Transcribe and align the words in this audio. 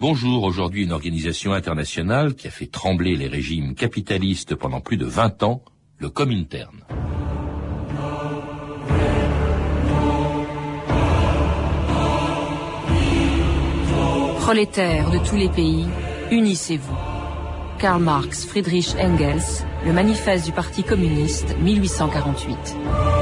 Bonjour, 0.00 0.44
aujourd'hui 0.44 0.84
une 0.84 0.92
organisation 0.92 1.52
internationale 1.52 2.34
qui 2.34 2.48
a 2.48 2.50
fait 2.50 2.68
trembler 2.68 3.16
les 3.16 3.28
régimes 3.28 3.74
capitalistes 3.74 4.54
pendant 4.54 4.80
plus 4.80 4.96
de 4.96 5.04
20 5.04 5.42
ans, 5.42 5.62
le 5.98 6.08
Comintern. 6.08 6.86
Prolétaires 14.38 15.10
de 15.10 15.18
tous 15.18 15.36
les 15.36 15.50
pays, 15.50 15.84
unissez-vous. 16.30 16.96
Karl 17.78 18.02
Marx, 18.02 18.46
Friedrich 18.46 18.94
Engels, 18.98 19.66
le 19.84 19.92
manifeste 19.92 20.46
du 20.46 20.52
Parti 20.52 20.82
communiste, 20.82 21.54
1848. 21.60 23.19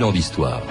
2000 0.00 0.04
ans 0.04 0.12
d'histoire. 0.12 0.62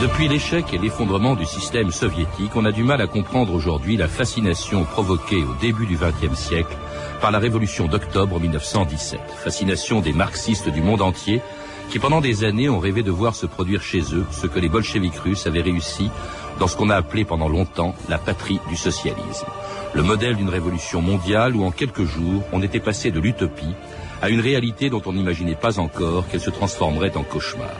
Depuis 0.00 0.28
l'échec 0.28 0.72
et 0.72 0.78
l'effondrement 0.78 1.34
du 1.34 1.44
système 1.44 1.90
soviétique, 1.90 2.56
on 2.56 2.64
a 2.64 2.72
du 2.72 2.82
mal 2.82 3.00
à 3.00 3.06
comprendre 3.06 3.52
aujourd'hui 3.52 3.96
la 3.96 4.08
fascination 4.08 4.84
provoquée 4.84 5.44
au 5.44 5.54
début 5.60 5.86
du 5.86 5.96
XXe 5.96 6.38
siècle 6.38 6.76
par 7.20 7.30
la 7.30 7.38
révolution 7.38 7.86
d'octobre 7.86 8.40
1917. 8.40 9.20
Fascination 9.36 10.00
des 10.00 10.12
marxistes 10.12 10.68
du 10.68 10.82
monde 10.82 11.02
entier 11.02 11.42
qui 11.90 11.98
pendant 11.98 12.20
des 12.20 12.44
années 12.44 12.68
ont 12.68 12.78
rêvé 12.78 13.02
de 13.02 13.10
voir 13.10 13.34
se 13.34 13.46
produire 13.46 13.82
chez 13.82 14.02
eux 14.14 14.26
ce 14.30 14.46
que 14.46 14.58
les 14.58 14.68
bolcheviks 14.68 15.16
russes 15.16 15.46
avaient 15.46 15.62
réussi 15.62 16.10
dans 16.58 16.66
ce 16.66 16.76
qu'on 16.76 16.90
a 16.90 16.96
appelé 16.96 17.24
pendant 17.24 17.48
longtemps 17.48 17.94
la 18.08 18.18
patrie 18.18 18.60
du 18.68 18.76
socialisme. 18.76 19.46
Le 19.94 20.02
modèle 20.02 20.36
d'une 20.36 20.48
révolution 20.48 21.00
mondiale 21.00 21.56
où 21.56 21.64
en 21.64 21.70
quelques 21.70 22.04
jours 22.04 22.42
on 22.52 22.62
était 22.62 22.80
passé 22.80 23.10
de 23.10 23.20
l'utopie 23.20 23.74
à 24.20 24.28
une 24.28 24.40
réalité 24.40 24.90
dont 24.90 25.02
on 25.06 25.12
n'imaginait 25.12 25.54
pas 25.54 25.78
encore 25.78 26.26
qu'elle 26.28 26.40
se 26.40 26.50
transformerait 26.50 27.16
en 27.16 27.22
cauchemar. 27.22 27.70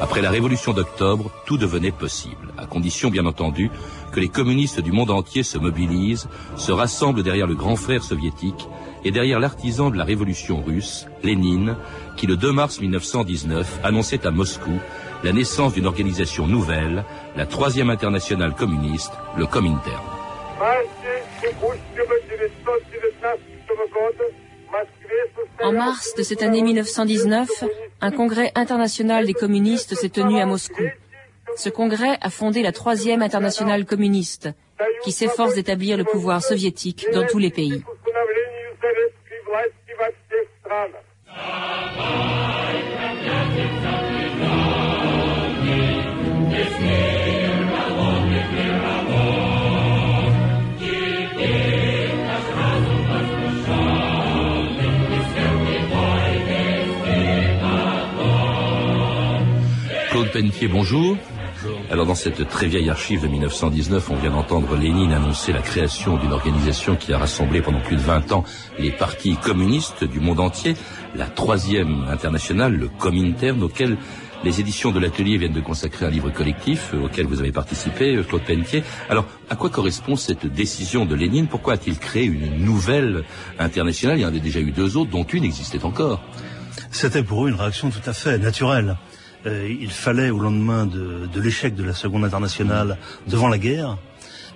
Après 0.00 0.22
la 0.22 0.30
révolution 0.30 0.72
d'octobre, 0.72 1.30
tout 1.44 1.58
devenait 1.58 1.90
possible, 1.90 2.52
à 2.56 2.66
condition 2.66 3.10
bien 3.10 3.26
entendu 3.26 3.70
que 4.12 4.20
les 4.20 4.28
communistes 4.28 4.80
du 4.80 4.92
monde 4.92 5.10
entier 5.10 5.42
se 5.42 5.58
mobilisent, 5.58 6.28
se 6.56 6.70
rassemblent 6.70 7.24
derrière 7.24 7.48
le 7.48 7.56
grand 7.56 7.74
frère 7.74 8.04
soviétique 8.04 8.68
et 9.04 9.10
derrière 9.10 9.40
l'artisan 9.40 9.90
de 9.90 9.96
la 9.96 10.04
révolution 10.04 10.62
russe, 10.62 11.06
Lénine, 11.24 11.76
qui 12.16 12.26
le 12.26 12.36
2 12.36 12.52
mars 12.52 12.80
1919 12.80 13.80
annonçait 13.82 14.26
à 14.26 14.30
Moscou 14.30 14.78
la 15.24 15.32
naissance 15.32 15.74
d'une 15.74 15.86
organisation 15.86 16.46
nouvelle, 16.46 17.04
la 17.36 17.46
troisième 17.46 17.90
internationale 17.90 18.54
communiste, 18.54 19.12
le 19.36 19.46
Comintern. 19.46 20.02
En 25.62 25.72
mars 25.72 26.14
de 26.16 26.22
cette 26.22 26.42
année 26.42 26.62
1919, 26.62 27.48
un 28.00 28.10
congrès 28.10 28.52
international 28.54 29.26
des 29.26 29.34
communistes 29.34 29.94
s'est 29.94 30.08
tenu 30.08 30.38
à 30.38 30.46
Moscou. 30.46 30.84
Ce 31.56 31.68
congrès 31.68 32.16
a 32.20 32.30
fondé 32.30 32.62
la 32.62 32.72
troisième 32.72 33.22
internationale 33.22 33.84
communiste, 33.84 34.50
qui 35.02 35.12
s'efforce 35.12 35.54
d'établir 35.54 35.96
le 35.96 36.04
pouvoir 36.04 36.42
soviétique 36.42 37.06
dans 37.12 37.26
tous 37.26 37.38
les 37.38 37.50
pays. 37.50 37.82
Claude 60.28 60.42
Pennetier, 60.42 60.68
bonjour. 60.68 61.16
Alors 61.90 62.04
dans 62.04 62.14
cette 62.14 62.48
très 62.48 62.66
vieille 62.66 62.90
archive 62.90 63.22
de 63.22 63.28
1919, 63.28 64.10
on 64.10 64.16
vient 64.16 64.30
d'entendre 64.30 64.76
Lénine 64.76 65.12
annoncer 65.12 65.52
la 65.52 65.62
création 65.62 66.16
d'une 66.18 66.32
organisation 66.32 66.96
qui 66.96 67.12
a 67.12 67.18
rassemblé 67.18 67.62
pendant 67.62 67.80
plus 67.80 67.96
de 67.96 68.02
20 68.02 68.32
ans 68.32 68.44
les 68.78 68.90
partis 68.90 69.36
communistes 69.36 70.04
du 70.04 70.20
monde 70.20 70.40
entier, 70.40 70.74
la 71.14 71.26
troisième 71.26 72.04
internationale, 72.08 72.74
le 72.74 72.88
Comintern, 72.88 73.62
auquel 73.62 73.96
les 74.44 74.60
éditions 74.60 74.90
de 74.90 74.98
l'atelier 74.98 75.38
viennent 75.38 75.52
de 75.52 75.60
consacrer 75.60 76.04
un 76.04 76.10
livre 76.10 76.30
collectif 76.30 76.90
euh, 76.94 77.06
auquel 77.06 77.26
vous 77.26 77.40
avez 77.40 77.52
participé, 77.52 78.14
euh, 78.14 78.22
Claude 78.22 78.44
Pennetier. 78.44 78.84
Alors, 79.08 79.24
à 79.50 79.56
quoi 79.56 79.70
correspond 79.70 80.14
cette 80.14 80.46
décision 80.46 81.06
de 81.06 81.14
Lénine? 81.14 81.48
Pourquoi 81.48 81.74
a-t-il 81.74 81.98
créé 81.98 82.24
une 82.24 82.64
nouvelle 82.64 83.24
internationale? 83.58 84.18
Il 84.18 84.22
y 84.22 84.24
en 84.24 84.28
avait 84.28 84.40
déjà 84.40 84.60
eu 84.60 84.70
deux 84.70 84.96
autres, 84.96 85.10
dont 85.10 85.24
une 85.24 85.44
existait 85.44 85.84
encore. 85.84 86.22
C'était 86.90 87.22
pour 87.22 87.46
eux 87.46 87.48
une 87.48 87.56
réaction 87.56 87.90
tout 87.90 88.08
à 88.08 88.12
fait 88.12 88.38
naturelle. 88.38 88.96
Euh, 89.46 89.76
il 89.80 89.90
fallait, 89.90 90.30
au 90.30 90.38
lendemain 90.38 90.86
de, 90.86 91.28
l'échec 91.40 91.74
de 91.74 91.84
la 91.84 91.94
Seconde 91.94 92.24
Internationale 92.24 92.98
devant 93.26 93.48
la 93.48 93.58
guerre, 93.58 93.98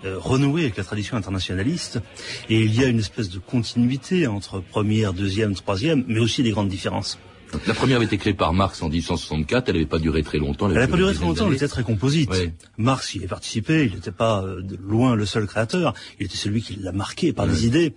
euh, 0.04 0.19
renouer 0.19 0.62
avec 0.62 0.76
la 0.76 0.84
tradition 0.84 1.16
internationaliste. 1.16 2.00
Et 2.48 2.60
il 2.60 2.75
y 2.75 2.84
a 2.84 2.88
une 2.88 2.98
espèce 2.98 3.31
de 3.31 3.38
continuité 3.38 4.26
entre 4.26 4.60
première, 4.60 5.12
deuxième, 5.12 5.54
troisième, 5.54 6.04
mais 6.09 6.19
aussi 6.19 6.43
des 6.43 6.50
grandes 6.50 6.69
différences. 6.69 7.19
La 7.66 7.75
première 7.75 7.97
avait 7.97 8.06
été 8.06 8.16
créée 8.16 8.32
par 8.32 8.54
Marx 8.54 8.82
en 8.82 8.88
1864, 8.88 9.69
elle 9.69 9.75
n'avait 9.75 9.87
pas 9.87 9.98
duré 9.98 10.22
très 10.22 10.38
longtemps. 10.38 10.69
Elle 10.69 10.75
n'avait 10.75 10.87
pas 10.87 10.97
duré 10.97 11.12
très 11.12 11.26
longtemps, 11.26 11.49
elle 11.49 11.54
était 11.54 11.69
très 11.69 11.82
composite. 11.82 12.31
Marx 12.78 13.14
y 13.14 13.19
avait 13.19 13.26
participé, 13.26 13.84
il 13.84 13.94
n'était 13.94 14.10
pas 14.10 14.43
euh, 14.43 14.62
de 14.62 14.76
loin 14.76 15.14
le 15.14 15.26
seul 15.26 15.47
créateur, 15.47 15.93
il 16.19 16.26
était 16.26 16.38
celui 16.38 16.62
qui 16.62 16.76
l'a 16.76 16.93
marqué 16.93 17.34
par 17.34 17.44
les 17.44 17.66
idées. 17.66 17.93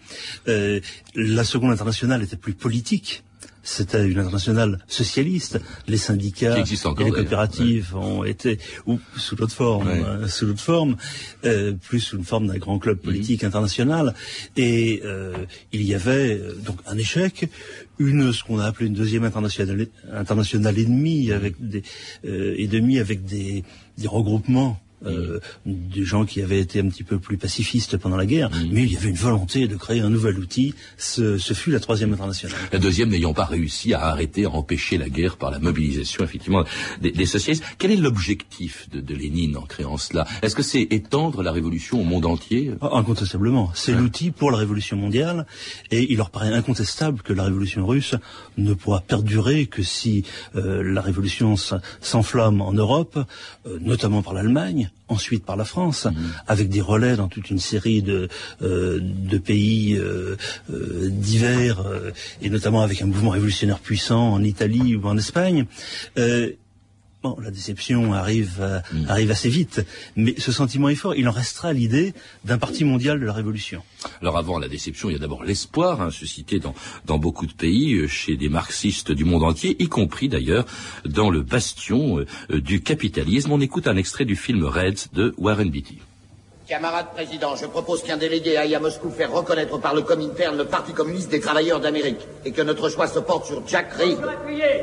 la 0.46 1.44
Seconde 1.46 1.72
Internationale 1.72 2.22
était 2.22 2.36
plus 2.36 2.54
politique, 2.54 3.24
c'était 3.66 4.08
une 4.08 4.20
internationale 4.20 4.80
socialiste. 4.88 5.60
Les 5.88 5.98
syndicats 5.98 6.58
et 6.60 7.04
les 7.04 7.12
coopératives 7.12 7.96
ont 7.96 8.24
été, 8.24 8.60
ou 8.86 9.00
sous 9.18 9.36
d'autres 9.36 9.54
formes, 9.54 9.88
euh, 9.88 10.28
sous 10.28 10.46
d'autres 10.46 10.62
formes, 10.62 10.96
euh, 11.44 11.74
plus 11.74 12.00
sous 12.00 12.18
une 12.18 12.24
forme 12.24 12.48
d'un 12.48 12.58
grand 12.58 12.80
club 12.80 13.00
politique 13.00 13.44
international. 13.44 14.14
Et 14.56 15.02
euh, 15.04 15.34
il 15.74 15.82
y 15.82 15.96
avait 15.96 16.38
euh, 16.38 16.54
donc 16.64 16.78
un 16.86 16.98
échec, 16.98 17.50
une 17.98 18.32
ce 18.32 18.44
qu'on 18.44 18.60
a 18.60 18.66
appelé 18.66 18.88
une 18.88 18.94
deuxième 18.94 19.24
internationale, 19.24 19.88
internationale 20.14 20.78
ennemie 20.78 21.32
avec 21.32 21.56
des 21.60 21.84
et 22.24 22.68
demi 22.68 23.00
avec 23.00 23.26
des, 23.26 23.64
des 23.98 24.08
regroupements 24.08 24.80
euh, 25.06 25.40
des 25.66 26.04
gens 26.04 26.26
qui 26.26 26.42
avaient 26.42 26.60
été 26.60 26.80
un 26.80 26.88
petit 26.90 27.04
peu 27.04 27.20
plus 27.20 27.38
pacifistes 27.38 27.98
pendant 27.98 28.18
la 28.18 28.26
guerre, 28.26 28.50
mais 28.72 28.84
il 28.84 28.94
y 28.94 28.98
avait 28.98 29.10
une 29.10 29.16
volonté 29.16 29.68
de 29.68 29.76
créer 29.76 30.02
un 30.02 30.10
nouvel 30.10 30.40
outil. 30.40 30.74
Ce, 30.98 31.38
ce 31.38 31.54
fut 31.54 31.72
la 31.72 31.80
troisième 31.80 32.14
internationale. 32.14 32.58
La 32.72 32.80
deuxième 32.80 33.10
n'ayant 33.10 33.34
pas 33.34 33.46
réussi 33.46 33.94
à 33.94 34.06
arrêter, 34.06 34.46
à 34.46 34.50
empêcher 34.52 34.98
la 34.98 35.10
guerre 35.10 35.38
par 35.38 35.52
la 35.52 35.60
mobilisation 35.60 36.24
effectivement 36.24 36.64
des, 37.02 37.12
des 37.12 37.26
socialistes. 37.26 37.64
Quel 37.78 37.92
est 37.92 37.98
l'objectif 37.98 38.90
de, 38.90 39.02
de, 39.02 39.16
Lénine 39.16 39.58
en 39.58 39.64
créant 39.64 39.98
cela? 39.98 40.26
Est-ce 40.42 40.56
que 40.56 40.64
c'est 40.64 40.82
étendre 40.82 41.44
la 41.44 41.52
révolution 41.52 42.02
au 42.02 42.04
monde 42.04 42.26
entier? 42.26 42.72
Incontestablement. 42.82 43.72
C'est 43.74 43.94
l'outil 43.94 44.32
pour 44.32 44.52
la 44.52 44.58
révolution 44.58 44.98
mondiale, 44.98 45.46
et 45.92 46.12
il 46.12 46.18
leur 46.18 46.30
paraît 46.30 46.54
incontestable 46.54 47.22
que 47.22 47.34
la 47.34 47.44
révolution 47.44 47.86
russe 47.86 48.16
ne 48.58 48.74
pourra 48.74 49.02
perdurer 49.02 49.66
que 49.66 49.84
si 49.84 50.24
euh, 50.56 50.84
la 50.84 51.02
révolution 51.02 51.56
s'enflamme 52.02 52.62
en 52.62 52.74
Europe, 52.74 53.20
euh, 53.66 53.78
notamment 53.82 54.22
par 54.22 54.34
l'Allemagne, 54.34 54.85
ensuite 55.08 55.46
par 55.46 55.56
la 55.56 55.66
France, 55.66 56.08
avec 56.48 56.70
des 56.70 56.82
relais 56.82 57.16
dans 57.16 57.28
toute 57.28 57.50
une 57.50 57.60
série 57.60 58.02
de, 58.02 58.28
euh, 58.62 59.00
de 59.02 59.38
pays 59.38 59.96
euh, 59.98 60.36
euh, 60.72 61.10
divers, 61.12 61.84
et 62.42 62.50
notamment 62.50 62.82
avec 62.82 63.02
un 63.02 63.06
mouvement 63.06 63.32
révolutionnaire 63.32 63.80
puissant 63.80 64.34
en 64.34 64.44
Italie 64.44 64.96
ou 64.96 65.06
en 65.06 65.18
Espagne 65.18 65.66
la 67.42 67.52
déception 67.52 68.14
arrive, 68.14 68.58
euh, 68.60 68.80
mm. 68.94 69.06
arrive 69.10 69.32
assez 69.32 69.50
vite, 69.50 69.86
mais 70.16 70.36
ce 70.38 70.52
sentiment 70.52 70.90
est 70.90 70.96
fort. 70.96 71.16
Il 71.16 71.28
en 71.28 71.32
restera 71.32 71.74
l'idée 71.74 72.14
d'un 72.44 72.58
parti 72.58 72.84
mondial 72.84 73.20
de 73.20 73.26
la 73.26 73.34
Révolution. 73.34 73.82
Alors 74.22 74.38
avant 74.38 74.60
la 74.60 74.68
déception, 74.68 75.10
il 75.10 75.14
y 75.14 75.16
a 75.16 75.20
d'abord 75.20 75.44
l'espoir 75.44 76.02
hein, 76.02 76.12
suscité 76.12 76.60
dans, 76.60 76.76
dans 77.06 77.18
beaucoup 77.18 77.48
de 77.48 77.54
pays, 77.54 77.94
euh, 77.96 78.08
chez 78.08 78.38
des 78.38 78.50
marxistes 78.50 79.12
du 79.12 79.26
monde 79.26 79.44
entier, 79.44 79.76
y 79.80 79.88
compris 79.88 80.30
d'ailleurs 80.30 80.66
dans 81.06 81.30
le 81.30 81.42
bastion 81.42 82.20
euh, 82.20 82.62
du 82.62 82.82
capitalisme. 82.82 83.52
On 83.52 83.62
écoute 83.62 83.88
un 83.88 83.98
extrait 83.98 84.26
du 84.26 84.36
film 84.36 84.64
Reds 84.64 85.10
de 85.14 85.34
Warren 85.38 85.70
Beatty. 85.70 85.98
Camarade 86.68 87.12
président, 87.14 87.56
je 87.56 87.68
propose 87.68 88.02
qu'un 88.02 88.18
délégué 88.18 88.58
aille 88.58 88.74
à 88.74 88.80
Moscou 88.80 89.12
faire 89.12 89.32
reconnaître 89.32 89.78
par 89.78 89.94
le 89.94 90.02
Comintern 90.02 90.58
le 90.58 90.66
Parti 90.66 90.94
communiste 90.94 91.30
des 91.30 91.40
travailleurs 91.40 91.80
d'Amérique 91.80 92.28
et 92.44 92.52
que 92.52 92.64
notre 92.64 92.90
choix 92.90 93.06
se 93.06 93.20
porte 93.20 93.46
sur 93.46 93.62
Jack 93.68 93.94
Reed. 93.94 94.18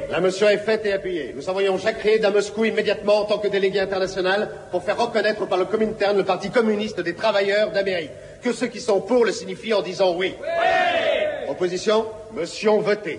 La 0.08 0.20
motion 0.20 0.48
est 0.48 0.58
faite 0.58 0.86
et 0.86 0.92
appuyée. 0.92 1.32
Nous 1.34 1.50
envoyons 1.50 1.76
Jack 1.78 2.00
Reed 2.02 2.24
à 2.24 2.30
Moscou 2.30 2.64
immédiatement 2.66 3.22
en 3.22 3.24
tant 3.24 3.38
que 3.38 3.48
délégué 3.48 3.80
international 3.80 4.48
pour 4.70 4.84
faire 4.84 4.96
reconnaître 4.96 5.44
par 5.46 5.58
le 5.58 5.64
Comintern 5.64 6.16
le 6.16 6.24
Parti 6.24 6.50
communiste 6.50 7.00
des 7.00 7.16
travailleurs 7.16 7.72
d'Amérique. 7.72 8.12
Que 8.42 8.52
ceux 8.52 8.68
qui 8.68 8.80
sont 8.80 9.00
pour 9.00 9.24
le 9.24 9.32
signifient 9.32 9.74
en 9.74 9.82
disant 9.82 10.14
oui. 10.16 10.36
oui 10.40 11.48
Opposition 11.48 12.06
Motion 12.30 12.78
votée. 12.78 13.18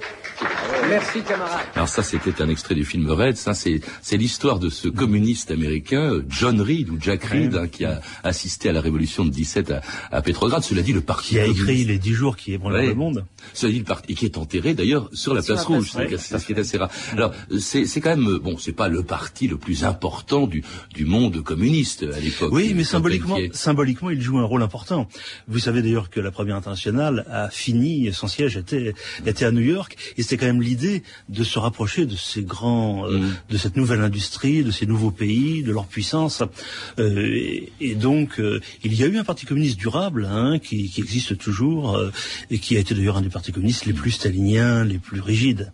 Merci, 0.89 1.21
camarade. 1.21 1.65
Alors 1.75 1.87
ça, 1.87 2.03
c'était 2.03 2.41
un 2.41 2.49
extrait 2.49 2.75
du 2.75 2.85
film 2.85 3.09
Red. 3.09 3.37
Ça, 3.37 3.53
c'est 3.53 3.81
c'est 4.01 4.17
l'histoire 4.17 4.59
de 4.59 4.69
ce 4.69 4.87
communiste 4.87 5.51
américain, 5.51 6.21
John 6.29 6.61
Reed 6.61 6.89
ou 6.89 6.97
Jack 6.99 7.23
Reed, 7.25 7.55
hein, 7.55 7.67
qui 7.67 7.85
a 7.85 8.01
assisté 8.23 8.69
à 8.69 8.73
la 8.73 8.81
révolution 8.81 9.25
de 9.25 9.29
17 9.29 9.71
à, 9.71 9.81
à 10.11 10.21
Petrograd. 10.21 10.63
Cela 10.63 10.81
dit, 10.81 10.93
le 10.93 11.01
parti 11.01 11.29
qui 11.29 11.39
a 11.39 11.45
écrit 11.45 11.83
les 11.85 11.97
dix 11.97 12.13
jours 12.13 12.35
qui 12.35 12.53
ébranlent 12.53 12.85
le 12.85 12.93
monde. 12.93 13.25
Cela 13.53 13.71
dit, 13.71 13.79
le 13.79 13.85
parti 13.85 14.11
et 14.11 14.15
qui 14.15 14.25
est 14.25 14.37
enterré 14.37 14.73
d'ailleurs 14.73 15.09
sur 15.13 15.33
la 15.33 15.41
place 15.41 15.65
rouge. 15.65 15.91
C'est 15.93 16.37
ce 16.37 16.45
qui 16.45 16.53
est 16.53 16.59
assez 16.59 16.77
rare. 16.77 16.89
Alors 17.13 17.33
c'est 17.59 17.85
c'est 17.85 18.01
quand 18.01 18.15
même 18.15 18.37
bon, 18.37 18.57
c'est 18.57 18.71
pas 18.73 18.87
le 18.87 19.03
parti 19.03 19.47
le 19.47 19.57
plus 19.57 19.83
important 19.83 20.47
du 20.47 20.63
du 20.93 21.05
monde 21.05 21.41
communiste 21.43 22.03
à 22.03 22.19
l'époque. 22.19 22.51
Oui, 22.51 22.73
mais 22.75 22.83
symboliquement, 22.83 23.37
symboliquement, 23.51 24.09
il 24.09 24.21
joue 24.21 24.37
un 24.37 24.45
rôle 24.45 24.63
important. 24.63 25.07
Vous 25.47 25.59
savez 25.59 25.81
d'ailleurs 25.81 26.09
que 26.09 26.19
la 26.19 26.31
première 26.31 26.55
internationale 26.55 27.25
a 27.29 27.49
fini, 27.49 28.11
son 28.13 28.27
siège 28.27 28.57
était 28.57 28.93
était 29.25 29.45
à 29.45 29.51
New 29.51 29.61
York, 29.61 29.97
et 30.17 30.23
c'était 30.23 30.37
quand 30.37 30.45
même 30.45 30.52
l'idée 30.61 31.03
de 31.29 31.43
se 31.43 31.59
rapprocher 31.59 32.05
de 32.05 32.15
ces 32.15 32.43
grands, 32.43 33.07
euh, 33.07 33.17
mm. 33.17 33.33
de 33.49 33.57
cette 33.57 33.77
nouvelle 33.77 34.01
industrie, 34.01 34.63
de 34.63 34.71
ces 34.71 34.85
nouveaux 34.85 35.11
pays, 35.11 35.63
de 35.63 35.71
leur 35.71 35.85
puissance. 35.85 36.43
Euh, 36.99 37.59
et, 37.79 37.95
donc, 37.95 38.39
euh, 38.39 38.59
il 38.83 38.93
y 38.93 39.03
a 39.03 39.07
eu 39.07 39.17
un 39.17 39.23
parti 39.23 39.45
communiste 39.45 39.79
durable 39.79 40.27
hein, 40.29 40.59
qui, 40.59 40.89
qui, 40.89 41.01
existe 41.01 41.37
toujours 41.37 41.99
et 42.49 42.59
qui 42.59 42.75
a 42.77 42.79
été 42.79 42.93
d'ailleurs 42.95 43.17
un 43.17 43.21
des 43.21 43.29
partis 43.29 43.51
communistes 43.51 43.85
les 43.85 43.93
plus 43.93 44.11
staliniens, 44.11 44.83
les 44.85 44.99
plus 44.99 45.21
rigides. 45.21 45.71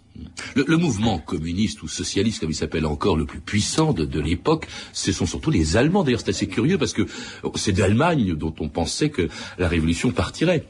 Le, 0.56 0.77
mouvement 0.77 1.19
communiste 1.19 1.83
ou 1.83 1.88
socialiste, 1.88 2.39
comme 2.39 2.51
il 2.51 2.56
s'appelle 2.56 2.86
encore, 2.86 3.18
le 3.18 3.25
plus 3.25 3.39
puissant 3.39 3.94
de, 3.94 4.06
de 4.06 4.19
l'époque, 4.19 4.68
ce 4.94 5.12
sont 5.12 5.25
surtout 5.25 5.51
les 5.51 5.77
Allemands. 5.77 6.04
D'ailleurs, 6.04 6.21
c'est 6.21 6.30
assez 6.30 6.48
curieux 6.48 6.77
parce 6.77 6.94
que 6.94 7.06
oh, 7.44 7.51
c'est 7.56 7.71
d'Allemagne 7.71 8.36
dont 8.36 8.54
on 8.60 8.69
pensait 8.69 9.10
que 9.10 9.27
la 9.57 9.68
révolution 9.68 10.12
partirait. 10.12 10.66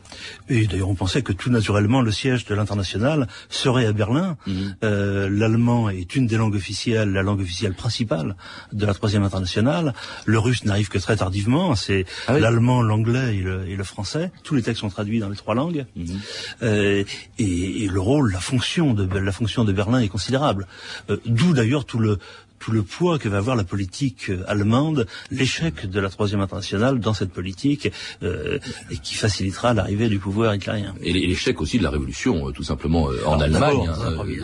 Et 0.50 0.68
d'ailleurs, 0.68 0.90
on 0.90 0.96
pensait 0.96 1.22
que 1.22 1.34
tout 1.34 1.50
naturellement, 1.50 2.02
le 2.02 2.12
siège 2.12 2.46
de 2.46 2.56
l'international 2.56 3.28
serait 3.50 3.86
à 3.86 3.94
Berlin. 3.94 4.38
Mhm. 4.48 4.76
Euh, 4.84 5.30
L'allemand 5.30 5.90
est 5.90 6.16
une 6.16 6.28
des 6.28 6.38
langues 6.38 6.56
officielles, 6.56 7.12
la 7.12 7.22
langue 7.22 7.42
officielle 7.42 7.74
principale 7.74 8.36
de 8.74 8.86
la 8.86 8.94
troisième 8.94 9.24
internationale. 9.24 9.94
Le 10.26 10.40
russe 10.40 10.66
n'arrive 10.66 10.90
que 10.90 10.98
très 10.98 11.18
tardivement. 11.18 11.76
C'est 11.76 12.06
ah 12.28 12.40
l'allemand, 12.40 12.82
l'anglais 12.82 13.38
et 13.38 13.42
le, 13.42 13.68
et 13.68 13.76
le, 13.76 13.84
français. 13.84 14.32
Tous 14.44 14.56
les 14.56 14.62
textes 14.62 14.82
sont 14.82 14.90
traduits 14.90 15.20
dans 15.20 15.30
les 15.30 15.36
trois 15.36 15.56
langues. 15.56 15.86
Mhm. 15.96 16.20
Euh, 16.64 17.04
et, 17.38 17.84
et, 17.84 17.88
le 17.88 18.00
rôle, 18.00 18.32
la 18.32 18.40
fonction 18.40 18.94
de 18.94 19.18
la 19.18 19.32
fonction 19.40 19.64
de 19.64 19.72
Berlin 19.72 20.00
est 20.00 20.10
considérable. 20.10 20.68
Euh, 21.10 21.18
d'où 21.26 21.54
d'ailleurs 21.54 21.86
tout 21.86 22.00
le 22.00 22.20
tout 22.60 22.72
le 22.72 22.84
poids 22.84 23.18
que 23.20 23.30
va 23.30 23.38
avoir 23.38 23.56
la 23.56 23.64
politique 23.64 24.30
euh, 24.30 24.44
allemande, 24.48 25.08
l'échec 25.32 25.86
de 25.86 26.00
la 26.00 26.10
troisième 26.10 26.42
internationale 26.42 27.00
dans 27.00 27.14
cette 27.14 27.32
politique, 27.32 27.92
euh, 28.24 28.60
et 28.92 28.98
qui 28.98 29.16
facilitera 29.16 29.74
l'arrivée 29.74 30.10
du 30.10 30.20
pouvoir 30.20 30.54
hitlérien. 30.54 30.94
Et 31.02 31.14
l'échec 31.14 31.62
aussi 31.62 31.78
de 31.80 31.84
la 31.84 31.90
révolution, 31.90 32.48
euh, 32.48 32.52
tout 32.52 32.64
simplement 32.64 33.10
en 33.26 33.40
Allemagne, 33.40 33.90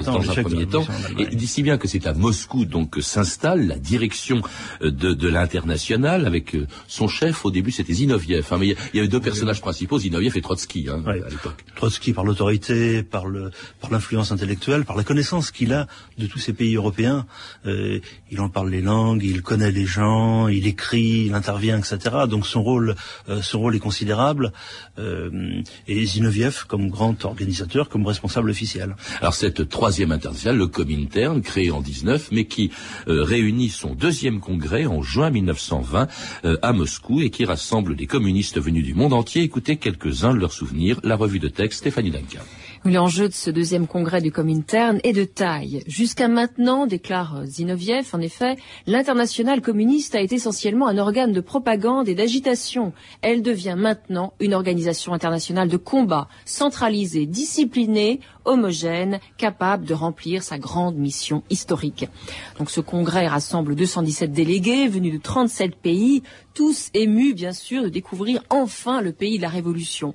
dans 0.03 0.31
un 0.31 0.44
premier 0.44 0.65
temps. 0.65 0.85
Et 1.17 1.35
d'ici 1.35 1.63
bien 1.63 1.77
que 1.77 1.88
c'est 1.88 2.07
à 2.07 2.13
Moscou 2.13 2.65
donc 2.65 2.91
que 2.91 3.01
s'installe 3.01 3.67
la 3.67 3.77
direction 3.77 4.41
de, 4.81 4.89
de 4.89 5.27
l'international 5.27 6.25
avec 6.25 6.56
son 6.88 7.07
chef. 7.07 7.45
Au 7.45 7.51
début, 7.51 7.71
c'était 7.71 7.94
Zinoviev. 7.94 8.47
Hein, 8.51 8.57
mais 8.59 8.67
il 8.94 8.97
y, 8.97 9.00
avait 9.00 9.07
deux 9.07 9.19
personnages 9.19 9.62
principaux, 9.62 10.00
Zinoviev 10.00 10.38
et 10.38 10.41
Trotsky 10.41 10.88
hein, 10.89 11.03
à 11.06 11.13
l'époque. 11.29 11.65
Trotsky 11.75 12.13
par 12.13 12.23
l'autorité, 12.23 13.03
par 13.03 13.25
le 13.27 13.51
par 13.81 13.91
l'influence 13.91 14.31
intellectuelle, 14.31 14.85
par 14.85 14.95
la 14.95 15.03
connaissance 15.03 15.51
qu'il 15.51 15.73
a 15.73 15.88
de 16.17 16.27
tous 16.27 16.39
ces 16.39 16.53
pays 16.53 16.75
européens. 16.75 17.25
Euh, 17.65 18.00
il 18.31 18.41
en 18.41 18.49
parle 18.49 18.69
les 18.69 18.81
langues, 18.81 19.23
il 19.23 19.41
connaît 19.41 19.71
les 19.71 19.85
gens, 19.85 20.47
il 20.47 20.67
écrit, 20.67 21.25
il 21.27 21.33
intervient, 21.33 21.77
etc. 21.77 21.97
Donc 22.29 22.47
son 22.47 22.63
rôle, 22.63 22.95
euh, 23.29 23.41
son 23.41 23.59
rôle 23.59 23.75
est 23.75 23.79
considérable. 23.79 24.51
Euh, 24.97 25.61
et 25.87 26.05
Zinoviev 26.05 26.65
comme 26.67 26.89
grand 26.89 27.23
organisateur, 27.25 27.89
comme 27.89 28.05
responsable 28.05 28.49
officiel. 28.49 28.95
Alors 29.21 29.33
cette 29.33 29.69
troisième 29.69 30.11
internationale, 30.11 30.57
le 30.57 30.67
Comintern, 30.67 31.41
créé 31.41 31.71
en 31.71 31.81
19, 31.81 32.29
mais 32.31 32.45
qui 32.45 32.71
euh, 33.07 33.23
réunit 33.23 33.69
son 33.69 33.93
deuxième 33.93 34.39
congrès 34.39 34.85
en 34.85 35.01
juin 35.01 35.29
1920 35.29 36.07
à 36.61 36.73
Moscou 36.73 37.21
et 37.21 37.29
qui 37.29 37.45
rassemble 37.45 37.95
des 37.95 38.07
communistes 38.07 38.59
venus 38.59 38.83
du 38.83 38.93
monde 38.93 39.13
entier. 39.13 39.43
Écoutez 39.43 39.77
quelques-uns 39.77 40.33
de 40.33 40.39
leurs 40.39 40.53
souvenirs. 40.53 40.99
La 41.03 41.15
revue 41.15 41.39
de 41.39 41.47
texte 41.47 41.79
Stéphanie 41.79 42.11
Duncan. 42.11 42.43
L'enjeu 42.85 43.27
de 43.27 43.33
ce 43.33 43.49
deuxième 43.49 43.87
congrès 43.87 44.21
du 44.21 44.31
Comintern 44.31 44.99
est 45.03 45.11
de 45.11 45.23
taille. 45.23 45.81
Jusqu'à 45.87 46.27
maintenant, 46.27 46.85
déclare 46.85 47.43
Zinoviev, 47.47 48.09
en 48.13 48.21
effet, 48.21 48.57
l'internationale 48.85 49.63
communiste 49.63 50.13
a 50.13 50.21
été 50.21 50.35
essentiellement 50.35 50.85
un 50.85 50.99
organe 50.99 51.31
de 51.31 51.41
propagande 51.41 52.07
et 52.07 52.13
d'agitation. 52.13 52.93
Elle 53.23 53.41
devient 53.41 53.73
maintenant 53.75 54.33
une 54.39 54.53
organisation 54.53 55.15
internationale 55.15 55.67
de 55.67 55.77
combat, 55.77 56.27
centralisée, 56.45 57.25
disciplinée, 57.25 58.19
homogène, 58.45 59.19
capable 59.38 59.85
de 59.85 59.95
remplir 59.95 60.43
sa 60.43 60.59
grande 60.59 60.95
mission 60.95 61.41
historique. 61.49 62.07
Donc 62.59 62.69
ce 62.69 62.81
congrès 62.81 63.25
rassemble 63.25 63.73
217 63.73 64.31
délégués 64.31 64.88
venus 64.88 65.13
de 65.13 65.17
37 65.17 65.75
pays, 65.75 66.21
tous 66.53 66.91
émus 66.93 67.33
bien 67.33 67.51
sûr 67.51 67.81
de 67.81 67.89
découvrir 67.89 68.43
enfin 68.51 69.01
le 69.01 69.11
pays 69.11 69.38
de 69.38 69.41
la 69.41 69.49
Révolution. 69.49 70.13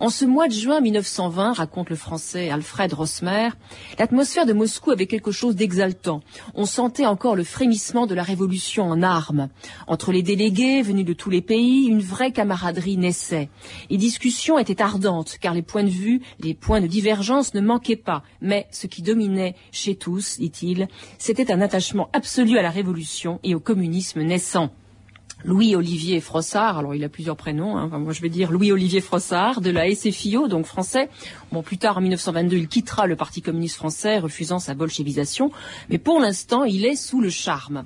En 0.00 0.08
ce 0.08 0.24
mois 0.24 0.48
de 0.48 0.52
juin 0.52 0.80
1920, 0.80 1.52
raconte 1.52 1.88
le 1.88 1.96
français 1.96 2.50
Alfred 2.50 2.92
Rosmer, 2.92 3.50
l'atmosphère 3.98 4.46
de 4.46 4.52
Moscou 4.52 4.90
avait 4.90 5.06
quelque 5.06 5.30
chose 5.30 5.54
d'exaltant. 5.54 6.22
On 6.54 6.66
sentait 6.66 7.06
encore 7.06 7.36
le 7.36 7.44
frémissement 7.44 8.06
de 8.06 8.14
la 8.14 8.24
révolution 8.24 8.84
en 8.84 9.02
armes. 9.02 9.48
Entre 9.86 10.10
les 10.10 10.22
délégués 10.22 10.82
venus 10.82 11.06
de 11.06 11.12
tous 11.12 11.30
les 11.30 11.40
pays, 11.40 11.86
une 11.86 12.00
vraie 12.00 12.32
camaraderie 12.32 12.96
naissait. 12.96 13.48
Les 13.90 13.96
discussions 13.96 14.58
étaient 14.58 14.82
ardentes, 14.82 15.38
car 15.40 15.54
les 15.54 15.62
points 15.62 15.84
de 15.84 15.88
vue, 15.88 16.20
les 16.40 16.54
points 16.54 16.80
de 16.80 16.88
divergence 16.88 17.54
ne 17.54 17.60
manquaient 17.60 17.96
pas. 17.96 18.24
Mais 18.40 18.66
ce 18.72 18.88
qui 18.88 19.02
dominait 19.02 19.54
chez 19.70 19.94
tous, 19.94 20.38
dit-il, 20.38 20.88
c'était 21.18 21.52
un 21.52 21.60
attachement 21.60 22.08
absolu 22.12 22.58
à 22.58 22.62
la 22.62 22.70
révolution 22.70 23.38
et 23.44 23.54
au 23.54 23.60
communisme 23.60 24.22
naissant. 24.22 24.70
Louis-Olivier 25.44 26.20
Frossard, 26.20 26.78
alors 26.78 26.94
il 26.94 27.04
a 27.04 27.08
plusieurs 27.08 27.36
prénoms, 27.36 27.76
hein. 27.76 27.88
moi 27.98 28.12
je 28.12 28.22
vais 28.22 28.28
dire 28.28 28.52
Louis-Olivier 28.52 29.00
Frossard, 29.00 29.60
de 29.60 29.70
la 29.70 29.92
SFIO, 29.92 30.48
donc 30.48 30.66
français. 30.66 31.08
Bon, 31.50 31.62
plus 31.62 31.78
tard, 31.78 31.98
en 31.98 32.00
1922, 32.00 32.56
il 32.56 32.68
quittera 32.68 33.06
le 33.06 33.16
Parti 33.16 33.42
communiste 33.42 33.76
français, 33.76 34.18
refusant 34.18 34.58
sa 34.58 34.74
bolchevisation, 34.74 35.50
mais 35.90 35.98
pour 35.98 36.20
l'instant, 36.20 36.64
il 36.64 36.84
est 36.84 36.96
sous 36.96 37.20
le 37.20 37.30
charme. 37.30 37.84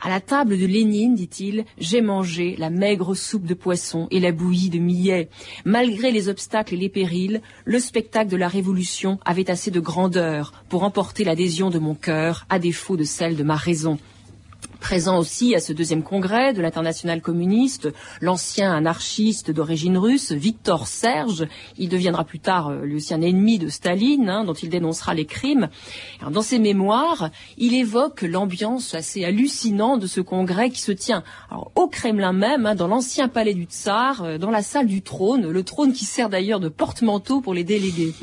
À 0.00 0.10
la 0.10 0.20
table 0.20 0.58
de 0.58 0.66
Lénine, 0.66 1.14
dit-il, 1.14 1.64
j'ai 1.78 2.02
mangé 2.02 2.54
la 2.58 2.68
maigre 2.68 3.14
soupe 3.14 3.46
de 3.46 3.54
poisson 3.54 4.08
et 4.10 4.20
la 4.20 4.30
bouillie 4.30 4.68
de 4.68 4.78
millet. 4.78 5.30
Malgré 5.64 6.12
les 6.12 6.28
obstacles 6.28 6.74
et 6.74 6.76
les 6.76 6.90
périls, 6.90 7.40
le 7.64 7.78
spectacle 7.78 8.30
de 8.30 8.36
la 8.36 8.48
Révolution 8.48 9.18
avait 9.24 9.50
assez 9.50 9.70
de 9.70 9.80
grandeur 9.80 10.52
pour 10.68 10.82
emporter 10.82 11.24
l'adhésion 11.24 11.70
de 11.70 11.78
mon 11.78 11.94
cœur, 11.94 12.44
à 12.50 12.58
défaut 12.58 12.98
de 12.98 13.04
celle 13.04 13.36
de 13.36 13.42
ma 13.42 13.56
raison. 13.56 13.98
Présent 14.80 15.18
aussi 15.18 15.54
à 15.56 15.60
ce 15.60 15.72
deuxième 15.72 16.04
congrès 16.04 16.52
de 16.52 16.62
l'international 16.62 17.20
communiste, 17.20 17.88
l'ancien 18.20 18.72
anarchiste 18.72 19.50
d'origine 19.50 19.98
russe, 19.98 20.30
Victor 20.30 20.86
Serge. 20.86 21.48
Il 21.76 21.88
deviendra 21.88 22.24
plus 22.24 22.38
tard 22.38 22.68
euh, 22.68 22.84
lui 22.84 22.94
aussi 22.94 23.12
ennemi 23.12 23.58
de 23.58 23.68
Staline, 23.68 24.28
hein, 24.28 24.44
dont 24.44 24.54
il 24.54 24.68
dénoncera 24.68 25.12
les 25.14 25.24
crimes. 25.24 25.70
dans 26.30 26.42
ses 26.42 26.60
mémoires, 26.60 27.30
il 27.58 27.74
évoque 27.74 28.22
l'ambiance 28.22 28.94
assez 28.94 29.24
hallucinante 29.24 30.00
de 30.00 30.06
ce 30.06 30.20
congrès 30.20 30.70
qui 30.70 30.80
se 30.80 30.92
tient 30.92 31.24
au 31.74 31.88
Kremlin 31.88 32.32
même, 32.32 32.66
hein, 32.66 32.74
dans 32.74 32.88
l'ancien 32.88 33.28
palais 33.28 33.54
du 33.54 33.64
Tsar, 33.64 34.22
euh, 34.22 34.38
dans 34.38 34.50
la 34.50 34.62
salle 34.62 34.86
du 34.86 35.02
trône, 35.02 35.50
le 35.50 35.62
trône 35.64 35.92
qui 35.92 36.04
sert 36.04 36.28
d'ailleurs 36.28 36.60
de 36.60 36.68
porte-manteau 36.68 37.40
pour 37.40 37.54
les 37.54 37.64
délégués. 37.64 38.14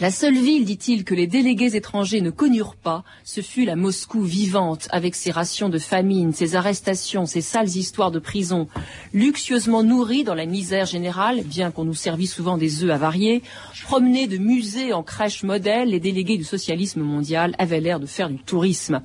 La 0.00 0.10
seule 0.10 0.38
ville, 0.38 0.64
dit-il, 0.64 1.04
que 1.04 1.14
les 1.14 1.26
délégués 1.26 1.76
étrangers 1.76 2.22
ne 2.22 2.30
connurent 2.30 2.74
pas, 2.74 3.04
ce 3.22 3.42
fut 3.42 3.66
la 3.66 3.76
Moscou 3.76 4.22
vivante, 4.22 4.88
avec 4.92 5.14
ses 5.14 5.30
rations 5.30 5.68
de 5.68 5.78
famine, 5.78 6.32
ses 6.32 6.56
arrestations, 6.56 7.26
ses 7.26 7.42
sales 7.42 7.76
histoires 7.76 8.10
de 8.10 8.18
prison. 8.18 8.66
Luxueusement 9.12 9.82
nourris 9.82 10.24
dans 10.24 10.34
la 10.34 10.46
misère 10.46 10.86
générale, 10.86 11.42
bien 11.44 11.70
qu'on 11.70 11.84
nous 11.84 11.92
servît 11.92 12.28
souvent 12.28 12.56
des 12.56 12.82
œufs 12.82 12.90
avariés, 12.90 13.42
promenés 13.84 14.26
de 14.26 14.38
musée 14.38 14.94
en 14.94 15.02
crèche 15.02 15.42
modèle, 15.42 15.90
les 15.90 16.00
délégués 16.00 16.38
du 16.38 16.44
socialisme 16.44 17.02
mondial 17.02 17.54
avaient 17.58 17.80
l'air 17.80 18.00
de 18.00 18.06
faire 18.06 18.30
du 18.30 18.38
tourisme. 18.38 19.02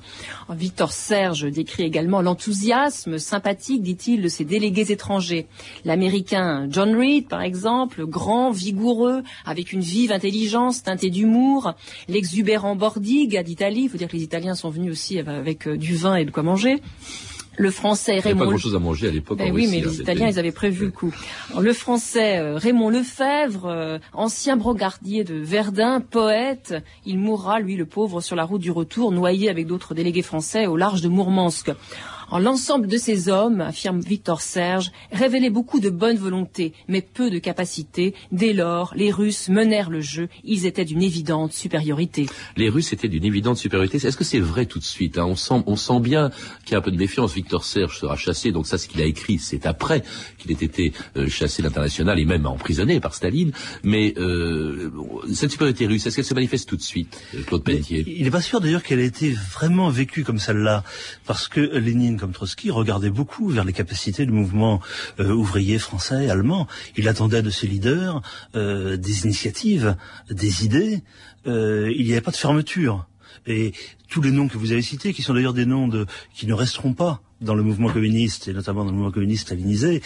Victor 0.48 0.92
Serge 0.92 1.44
décrit 1.52 1.82
également 1.82 2.22
l'enthousiasme 2.22 3.18
sympathique, 3.18 3.82
dit-il, 3.82 4.22
de 4.22 4.28
ces 4.28 4.46
délégués 4.46 4.90
étrangers. 4.90 5.46
L'américain 5.84 6.68
John 6.70 6.96
Reed, 6.96 7.28
par 7.28 7.42
exemple, 7.42 8.06
grand, 8.06 8.50
vigoureux, 8.50 9.22
avec 9.44 9.74
une 9.74 9.80
vive 9.80 10.10
intelligence, 10.10 10.85
teinté 10.86 11.10
d'humour, 11.10 11.74
l'exubérant 12.08 12.76
Bordiga 12.76 13.42
d'Italie, 13.42 13.82
il 13.82 13.88
faut 13.88 13.98
dire 13.98 14.08
que 14.08 14.16
les 14.16 14.22
Italiens 14.22 14.54
sont 14.54 14.70
venus 14.70 14.92
aussi 14.92 15.18
avec 15.18 15.66
euh, 15.66 15.76
du 15.76 15.96
vin 15.96 16.14
et 16.14 16.24
de 16.24 16.30
quoi 16.30 16.42
manger. 16.42 16.80
le 17.58 17.70
français 17.70 18.20
Raymond. 18.20 18.28
Il 18.28 18.34
n'y 18.34 18.38
pas 18.38 18.46
grand-chose 18.46 18.76
à 18.76 18.78
manger 18.78 19.08
à 19.08 19.10
l'époque. 19.10 19.38
Ben 19.38 19.52
oui, 19.52 19.66
mais 19.70 19.80
les 19.80 20.00
Italiens, 20.00 20.28
ils 20.28 20.38
avaient 20.38 20.52
prévu 20.52 20.86
le 20.86 20.90
coup. 20.92 21.12
le 21.58 21.72
français 21.72 22.38
euh, 22.38 22.56
Raymond 22.56 22.90
Lefebvre, 22.90 23.66
euh, 23.66 23.98
ancien 24.12 24.56
brogardier 24.56 25.24
de 25.24 25.34
Verdun, 25.34 26.00
poète, 26.00 26.74
il 27.04 27.18
mourra, 27.18 27.58
lui, 27.58 27.76
le 27.76 27.86
pauvre, 27.86 28.20
sur 28.20 28.36
la 28.36 28.44
route 28.44 28.60
du 28.60 28.70
retour, 28.70 29.10
noyé 29.10 29.48
avec 29.48 29.66
d'autres 29.66 29.94
délégués 29.94 30.22
français 30.22 30.66
au 30.66 30.76
large 30.76 31.00
de 31.00 31.08
Mourmansk. 31.08 31.72
L'ensemble 32.32 32.86
de 32.86 32.96
ces 32.96 33.28
hommes, 33.28 33.60
affirme 33.60 34.00
Victor 34.00 34.40
Serge, 34.40 34.92
révélait 35.12 35.50
beaucoup 35.50 35.80
de 35.80 35.90
bonne 35.90 36.16
volonté, 36.16 36.72
mais 36.88 37.00
peu 37.00 37.30
de 37.30 37.38
capacité. 37.38 38.14
Dès 38.32 38.52
lors, 38.52 38.92
les 38.96 39.10
Russes 39.10 39.48
menèrent 39.48 39.90
le 39.90 40.00
jeu. 40.00 40.28
Ils 40.44 40.66
étaient 40.66 40.84
d'une 40.84 41.02
évidente 41.02 41.52
supériorité. 41.52 42.26
Les 42.56 42.68
Russes 42.68 42.92
étaient 42.92 43.08
d'une 43.08 43.24
évidente 43.24 43.56
supériorité. 43.56 43.96
Est-ce 44.06 44.16
que 44.16 44.24
c'est 44.24 44.40
vrai 44.40 44.66
tout 44.66 44.78
de 44.78 44.84
suite 44.84 45.18
hein? 45.18 45.24
On, 45.26 45.36
sent, 45.36 45.62
on 45.66 45.76
sent 45.76 46.00
bien 46.00 46.30
qu'il 46.64 46.72
y 46.72 46.74
a 46.74 46.78
un 46.78 46.82
peu 46.82 46.90
de 46.90 46.96
méfiance. 46.96 47.34
Victor 47.34 47.64
Serge 47.64 47.98
sera 47.98 48.16
chassé, 48.16 48.52
donc 48.52 48.66
ça, 48.66 48.78
ce 48.78 48.88
qu'il 48.88 49.00
a 49.00 49.06
écrit, 49.06 49.38
c'est 49.38 49.66
après 49.66 50.02
qu'il 50.38 50.50
ait 50.50 50.54
été 50.54 50.92
euh, 51.16 51.28
chassé 51.28 51.62
l'international 51.62 52.18
et 52.18 52.24
même 52.24 52.46
emprisonné 52.46 53.00
par 53.00 53.14
Staline. 53.14 53.52
Mais 53.82 54.14
euh, 54.18 54.90
cette 55.32 55.50
supériorité 55.50 55.86
russe, 55.86 56.06
est-ce 56.06 56.16
qu'elle 56.16 56.24
se 56.24 56.34
manifeste 56.34 56.68
tout 56.68 56.76
de 56.76 56.82
suite, 56.82 57.18
Claude 57.46 57.62
Pelletier? 57.62 58.04
Il 58.06 58.24
n'est 58.24 58.30
pas 58.30 58.40
sûr 58.40 58.60
d'ailleurs 58.60 58.82
qu'elle 58.82 59.00
ait 59.00 59.06
été 59.06 59.30
vraiment 59.30 59.88
vécue 59.88 60.24
comme 60.24 60.38
celle-là, 60.38 60.84
parce 61.26 61.48
que 61.48 61.60
Lénine 61.60 62.15
comme 62.18 62.32
Trotsky 62.32 62.70
regardait 62.70 63.10
beaucoup 63.10 63.48
vers 63.48 63.64
les 63.64 63.72
capacités 63.72 64.26
du 64.26 64.32
mouvement 64.32 64.80
euh, 65.20 65.32
ouvrier 65.32 65.78
français, 65.78 66.30
allemand. 66.30 66.66
Il 66.96 67.08
attendait 67.08 67.42
de 67.42 67.50
ses 67.50 67.66
leaders 67.66 68.22
euh, 68.54 68.96
des 68.96 69.24
initiatives, 69.24 69.96
des 70.30 70.64
idées. 70.64 71.02
Euh, 71.46 71.92
il 71.96 72.06
n'y 72.06 72.12
avait 72.12 72.20
pas 72.20 72.30
de 72.30 72.36
fermeture. 72.36 73.06
Et 73.46 73.72
tous 74.08 74.22
les 74.22 74.30
noms 74.30 74.48
que 74.48 74.58
vous 74.58 74.72
avez 74.72 74.82
cités, 74.82 75.12
qui 75.12 75.22
sont 75.22 75.34
d'ailleurs 75.34 75.54
des 75.54 75.66
noms 75.66 75.88
qui 76.34 76.46
ne 76.46 76.54
resteront 76.54 76.94
pas 76.94 77.20
dans 77.40 77.54
le 77.54 77.62
mouvement 77.62 77.90
communiste, 77.90 78.48
et 78.48 78.52
notamment 78.52 78.84
dans 78.84 78.90
le 78.90 78.96
mouvement 78.96 79.12
communiste 79.12 79.42
stalinisé, 79.42 80.02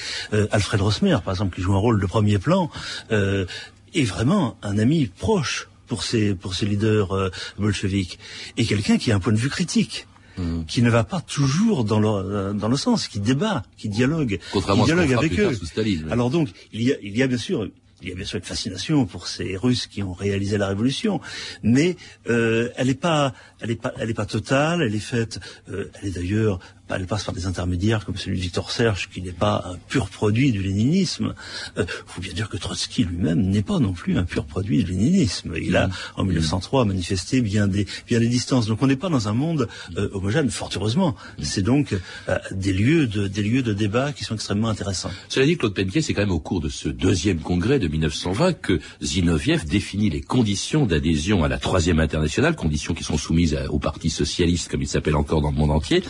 Alfred 0.50 0.82
Rosmer, 0.82 1.16
par 1.24 1.32
exemple, 1.32 1.54
qui 1.54 1.62
joue 1.62 1.72
un 1.72 1.78
rôle 1.78 2.00
de 2.00 2.06
premier 2.06 2.38
plan, 2.38 2.70
est 3.10 4.04
vraiment 4.04 4.58
un 4.62 4.78
ami 4.78 5.06
proche 5.06 5.68
pour 5.86 6.02
ses, 6.02 6.34
pour 6.34 6.54
ses 6.54 6.66
leaders 6.66 7.30
bolcheviques, 7.56 8.18
et 8.58 8.66
quelqu'un 8.66 8.98
qui 8.98 9.10
a 9.10 9.16
un 9.16 9.20
point 9.20 9.32
de 9.32 9.38
vue 9.38 9.48
critique. 9.48 10.06
Mm. 10.38 10.64
qui 10.66 10.82
ne 10.82 10.90
va 10.90 11.04
pas 11.04 11.20
toujours 11.20 11.84
dans 11.84 12.00
le, 12.00 12.08
euh, 12.08 12.52
dans 12.52 12.68
le 12.68 12.76
sens, 12.76 13.08
qui 13.08 13.20
débat, 13.20 13.62
qui 13.76 13.88
dialogue, 13.88 14.38
qui 14.52 14.82
dialogue 14.84 15.12
avec 15.12 15.38
eux. 15.38 15.54
Staline, 15.54 16.06
Alors 16.10 16.30
donc, 16.30 16.48
il 16.72 16.82
y 16.82 16.92
a, 16.92 16.96
il 17.02 17.16
y 17.16 17.22
a 17.22 17.26
bien 17.26 17.38
sûr 17.38 17.68
il 18.02 18.08
y 18.08 18.12
a 18.12 18.14
bien 18.14 18.24
sûr 18.24 18.38
une 18.38 18.44
fascination 18.44 19.04
pour 19.04 19.26
ces 19.26 19.56
Russes 19.56 19.86
qui 19.86 20.02
ont 20.02 20.12
réalisé 20.12 20.56
la 20.58 20.68
révolution, 20.68 21.20
mais 21.62 21.96
euh, 22.28 22.70
elle 22.76 22.86
n'est 22.86 22.94
pas, 22.94 23.34
elle 23.60 23.72
est 23.72 23.80
pas, 23.80 23.92
elle 23.98 24.10
est 24.10 24.14
pas 24.14 24.26
totale. 24.26 24.82
Elle 24.82 24.94
est 24.94 24.98
faite, 24.98 25.38
euh, 25.70 25.90
elle 26.00 26.08
est 26.08 26.12
d'ailleurs 26.12 26.60
elle 26.96 27.06
passe 27.06 27.24
par 27.24 27.34
des 27.34 27.46
intermédiaires 27.46 28.04
comme 28.04 28.16
celui 28.16 28.36
de 28.36 28.42
Victor 28.42 28.70
Serge, 28.70 29.08
qui 29.12 29.22
n'est 29.22 29.32
pas 29.32 29.64
un 29.66 29.76
pur 29.88 30.08
produit 30.08 30.52
du 30.52 30.62
léninisme. 30.62 31.34
Il 31.76 31.82
euh, 31.82 31.86
faut 32.06 32.20
bien 32.20 32.32
dire 32.32 32.48
que 32.48 32.56
Trotsky 32.56 33.04
lui-même 33.04 33.40
n'est 33.40 33.62
pas 33.62 33.78
non 33.78 33.92
plus 33.92 34.16
un 34.16 34.24
pur 34.24 34.44
produit 34.44 34.84
du 34.84 34.92
léninisme. 34.92 35.54
Il 35.60 35.76
a, 35.76 35.88
en 36.16 36.24
1903, 36.24 36.84
manifesté 36.84 37.40
bien 37.40 37.68
des, 37.68 37.86
bien 38.06 38.20
des 38.20 38.28
distances. 38.28 38.66
Donc 38.66 38.82
on 38.82 38.86
n'est 38.86 38.96
pas 38.96 39.08
dans 39.08 39.28
un 39.28 39.32
monde 39.32 39.68
euh, 39.96 40.08
homogène, 40.12 40.50
fort 40.50 40.70
heureusement. 40.74 41.16
C'est 41.40 41.62
donc 41.62 41.94
euh, 42.28 42.38
des 42.52 42.72
lieux 42.72 43.06
de, 43.06 43.28
des 43.28 43.42
lieux 43.42 43.62
de 43.62 43.72
débat 43.72 44.12
qui 44.12 44.24
sont 44.24 44.34
extrêmement 44.34 44.68
intéressants. 44.68 45.10
Cela 45.28 45.46
dit, 45.46 45.56
Claude 45.56 45.74
Penquier, 45.74 46.02
c'est 46.02 46.14
quand 46.14 46.22
même 46.22 46.30
au 46.30 46.40
cours 46.40 46.60
de 46.60 46.68
ce 46.68 46.88
deuxième 46.88 47.38
congrès 47.38 47.78
de 47.78 47.88
1920 47.88 48.54
que 48.54 48.80
Zinoviev 49.02 49.64
définit 49.64 50.10
les 50.10 50.20
conditions 50.20 50.86
d'adhésion 50.86 51.44
à 51.44 51.48
la 51.48 51.58
troisième 51.58 52.00
internationale, 52.00 52.56
conditions 52.56 52.94
qui 52.94 53.04
sont 53.04 53.18
soumises 53.18 53.58
au 53.68 53.78
Parti 53.78 54.10
socialiste, 54.10 54.70
comme 54.70 54.82
il 54.82 54.88
s'appelle 54.88 55.16
encore 55.16 55.40
dans 55.40 55.50
le 55.50 55.56
monde 55.56 55.70
entier, 55.70 56.02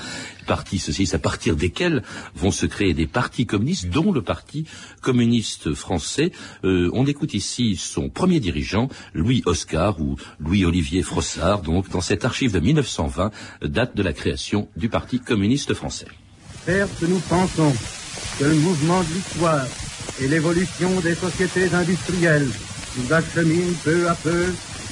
partis 0.50 0.80
socialistes, 0.80 1.14
à 1.14 1.20
partir 1.20 1.54
desquels 1.54 2.02
vont 2.34 2.50
se 2.50 2.66
créer 2.66 2.92
des 2.92 3.06
partis 3.06 3.46
communistes, 3.46 3.88
dont 3.88 4.10
le 4.10 4.20
Parti 4.20 4.66
communiste 5.00 5.74
français. 5.74 6.32
Euh, 6.64 6.90
on 6.92 7.06
écoute 7.06 7.34
ici 7.34 7.76
son 7.76 8.08
premier 8.08 8.40
dirigeant, 8.40 8.88
Louis 9.14 9.42
Oscar 9.46 10.00
ou 10.00 10.16
Louis-Olivier 10.40 11.02
Frossard, 11.02 11.62
donc 11.62 11.88
dans 11.90 12.00
cette 12.00 12.24
archive 12.24 12.50
de 12.50 12.58
1920, 12.58 13.30
date 13.62 13.96
de 13.96 14.02
la 14.02 14.12
création 14.12 14.66
du 14.74 14.88
Parti 14.88 15.20
communiste 15.20 15.72
français. 15.72 16.08
Certes, 16.64 17.02
nous 17.02 17.22
pensons 17.28 17.72
que 18.40 18.44
le 18.44 18.56
mouvement 18.56 19.02
de 19.04 19.14
l'histoire 19.14 19.68
et 20.20 20.26
l'évolution 20.26 20.90
des 20.98 21.14
sociétés 21.14 21.72
industrielles 21.72 22.50
nous 22.96 23.12
acheminent 23.12 23.76
peu 23.84 24.08
à 24.08 24.16
peu 24.16 24.46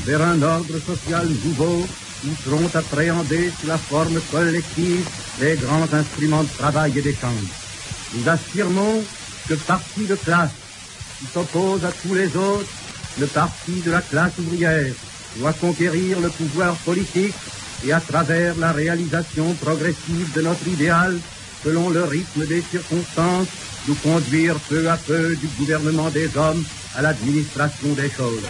vers 0.05 0.23
un 0.23 0.41
ordre 0.41 0.79
social 0.79 1.27
nouveau 1.45 1.85
qui 2.21 2.31
seront 2.45 2.71
appréhendés 2.75 3.53
sous 3.61 3.67
la 3.67 3.79
forme 3.79 4.21
collective 4.31 5.07
les 5.41 5.57
grands 5.57 5.93
instruments 5.93 6.43
de 6.43 6.49
travail 6.59 6.93
et 6.97 7.03
d'échange. 7.03 7.49
Nous 8.15 8.29
affirmons 8.29 9.05
que 9.49 9.55
parti 9.55 10.07
de 10.07 10.15
classe 10.17 10.51
qui 11.21 11.27
s'oppose 11.33 11.85
à 11.85 11.93
tous 11.93 12.15
les 12.15 12.37
autres, 12.37 12.69
le 13.19 13.27
parti 13.27 13.81
de 13.85 13.91
la 13.91 14.03
classe 14.03 14.39
ouvrière 14.39 14.95
doit 15.37 15.53
conquérir 15.53 16.21
le 16.21 16.31
pouvoir 16.31 16.75
politique 16.77 17.35
et 17.85 17.93
à 17.93 18.01
travers 18.01 18.57
la 18.57 18.73
réalisation 18.73 19.55
progressive 19.55 20.33
de 20.35 20.43
notre 20.43 20.67
idéal, 20.67 21.19
selon 21.65 21.91
le 21.91 22.05
rythme 22.05 22.47
des 22.47 22.63
circonstances, 22.63 23.49
nous 23.87 23.95
conduire 23.95 24.57
peu 24.69 24.89
à 24.91 24.97
peu 24.97 25.37
du 25.37 25.47
gouvernement 25.59 26.11
des 26.11 26.37
hommes 26.37 26.65
à 26.97 27.03
l'administration 27.03 27.93
des 27.95 28.11
choses. 28.11 28.43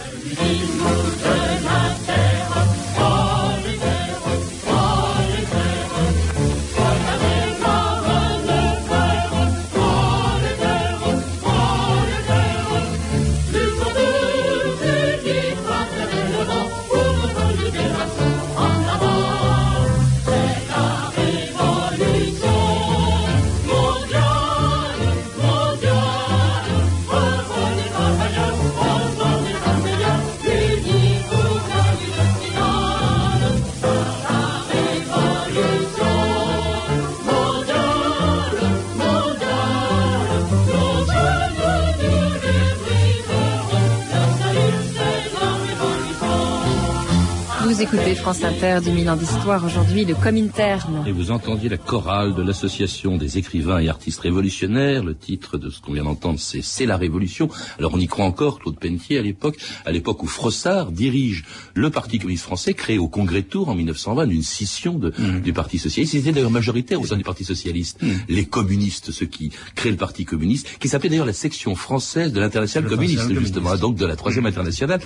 France 48.29 48.43
Inter, 48.43 48.77
2000 48.85 49.09
ans 49.09 49.15
d'histoire, 49.15 49.65
aujourd'hui 49.65 50.05
le 50.05 50.13
Comintern. 50.13 51.03
Et 51.07 51.11
vous 51.11 51.31
entendiez 51.31 51.67
la 51.67 51.77
chorale 51.77 52.35
de 52.35 52.43
l'Association 52.43 53.17
des 53.17 53.39
écrivains 53.39 53.79
et 53.79 53.89
artistes 53.89 54.19
révolutionnaires. 54.19 55.03
Le 55.03 55.15
titre 55.15 55.57
de 55.57 55.71
ce 55.71 55.81
qu'on 55.81 55.93
vient 55.93 56.03
d'entendre, 56.03 56.39
c'est 56.39 56.61
C'est 56.61 56.85
la 56.85 56.95
Révolution. 56.95 57.49
Alors 57.79 57.95
on 57.95 57.97
y 57.97 58.05
croit 58.05 58.25
encore, 58.25 58.59
Claude 58.59 58.77
Pelletier 58.77 59.17
à 59.17 59.23
l'époque, 59.23 59.57
à 59.83 59.91
l'époque 59.91 60.21
où 60.21 60.27
Frossard 60.27 60.91
dirige 60.91 61.43
le 61.73 61.89
Parti 61.89 62.19
communiste 62.19 62.43
français, 62.43 62.75
créé 62.75 62.99
au 62.99 63.07
Congrès 63.07 63.41
de 63.41 63.47
Tours 63.47 63.67
en 63.67 63.73
1920, 63.73 64.29
une 64.29 64.43
scission 64.43 64.99
de, 64.99 65.11
mmh. 65.17 65.41
du 65.41 65.51
Parti 65.51 65.79
socialiste. 65.79 66.13
Ils 66.13 66.19
étaient 66.19 66.33
d'ailleurs 66.33 66.51
majoritaires 66.51 67.01
au 67.01 67.07
sein 67.07 67.17
du 67.17 67.23
Parti 67.23 67.43
socialiste. 67.43 67.99
Mmh. 68.03 68.09
Les 68.29 68.45
communistes, 68.45 69.09
ceux 69.09 69.25
qui 69.25 69.49
créent 69.73 69.89
le 69.89 69.97
Parti 69.97 70.25
communiste, 70.25 70.77
qui 70.77 70.87
s'appelait 70.87 71.09
d'ailleurs 71.09 71.25
la 71.25 71.33
section 71.33 71.73
française 71.73 72.31
de 72.31 72.39
l'international 72.39 72.91
communiste, 72.91 73.33
justement, 73.33 73.75
donc 73.75 73.95
de 73.95 74.05
la 74.05 74.15
troisième 74.15 74.45
internationale. 74.45 74.99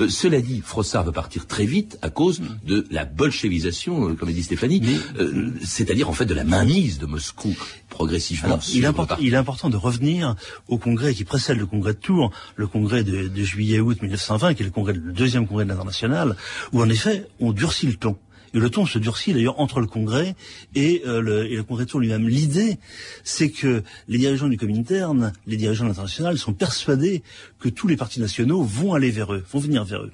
Euh, 0.00 0.08
cela 0.08 0.40
dit, 0.40 0.62
Frossard 0.64 1.04
va 1.04 1.12
partir 1.12 1.46
très 1.46 1.66
vite 1.66 1.98
à 2.00 2.08
cause 2.08 2.40
de 2.69 2.69
la 2.90 3.04
bolchevisation, 3.04 4.10
euh, 4.10 4.14
comme 4.14 4.28
a 4.28 4.32
dit 4.32 4.42
Stéphanie, 4.42 4.82
euh, 5.18 5.50
c'est-à-dire 5.62 6.08
en 6.08 6.12
fait 6.12 6.26
de 6.26 6.34
la 6.34 6.44
mainmise 6.44 6.98
de 6.98 7.06
Moscou 7.06 7.54
progressivement. 7.88 8.58
il, 8.72 8.84
est 8.84 9.36
important 9.36 9.70
de 9.70 9.76
revenir 9.76 10.36
au 10.68 10.78
congrès 10.78 11.14
qui 11.14 11.24
précède 11.24 11.58
le 11.58 11.66
congrès 11.66 11.94
de 11.94 11.98
Tours, 11.98 12.30
le 12.56 12.66
congrès 12.66 13.04
de, 13.04 13.30
juillet-août 13.42 14.00
1920, 14.00 14.54
qui 14.54 14.62
est 14.62 14.66
le, 14.66 14.70
congrès, 14.70 14.92
le 14.92 15.12
deuxième 15.12 15.46
congrès 15.46 15.64
de 15.64 15.70
l'international, 15.70 16.36
où 16.72 16.80
en 16.80 16.88
effet 16.88 17.26
on 17.40 17.52
durcit 17.52 17.86
le 17.86 17.94
ton. 17.94 18.16
Et 18.54 18.58
le 18.58 18.70
ton 18.70 18.86
se 18.86 18.98
durcit 18.98 19.32
d'ailleurs 19.32 19.60
entre 19.60 19.80
le 19.80 19.86
Congrès 19.86 20.34
et, 20.74 21.02
euh, 21.06 21.20
le, 21.20 21.62
Congrès 21.62 21.86
de 21.86 21.98
lui-même. 21.98 22.28
L'idée, 22.28 22.78
c'est 23.22 23.50
que 23.50 23.82
les 24.08 24.18
dirigeants 24.18 24.48
du 24.48 24.56
Comintern, 24.56 25.32
les 25.46 25.56
dirigeants 25.56 25.86
internationaux 25.86 26.36
sont 26.36 26.52
persuadés 26.52 27.22
que 27.58 27.68
tous 27.68 27.86
les 27.86 27.96
partis 27.96 28.20
nationaux 28.20 28.62
vont 28.62 28.94
aller 28.94 29.10
vers 29.10 29.32
eux, 29.32 29.44
vont 29.52 29.60
venir 29.60 29.84
vers 29.84 30.02
eux. 30.02 30.12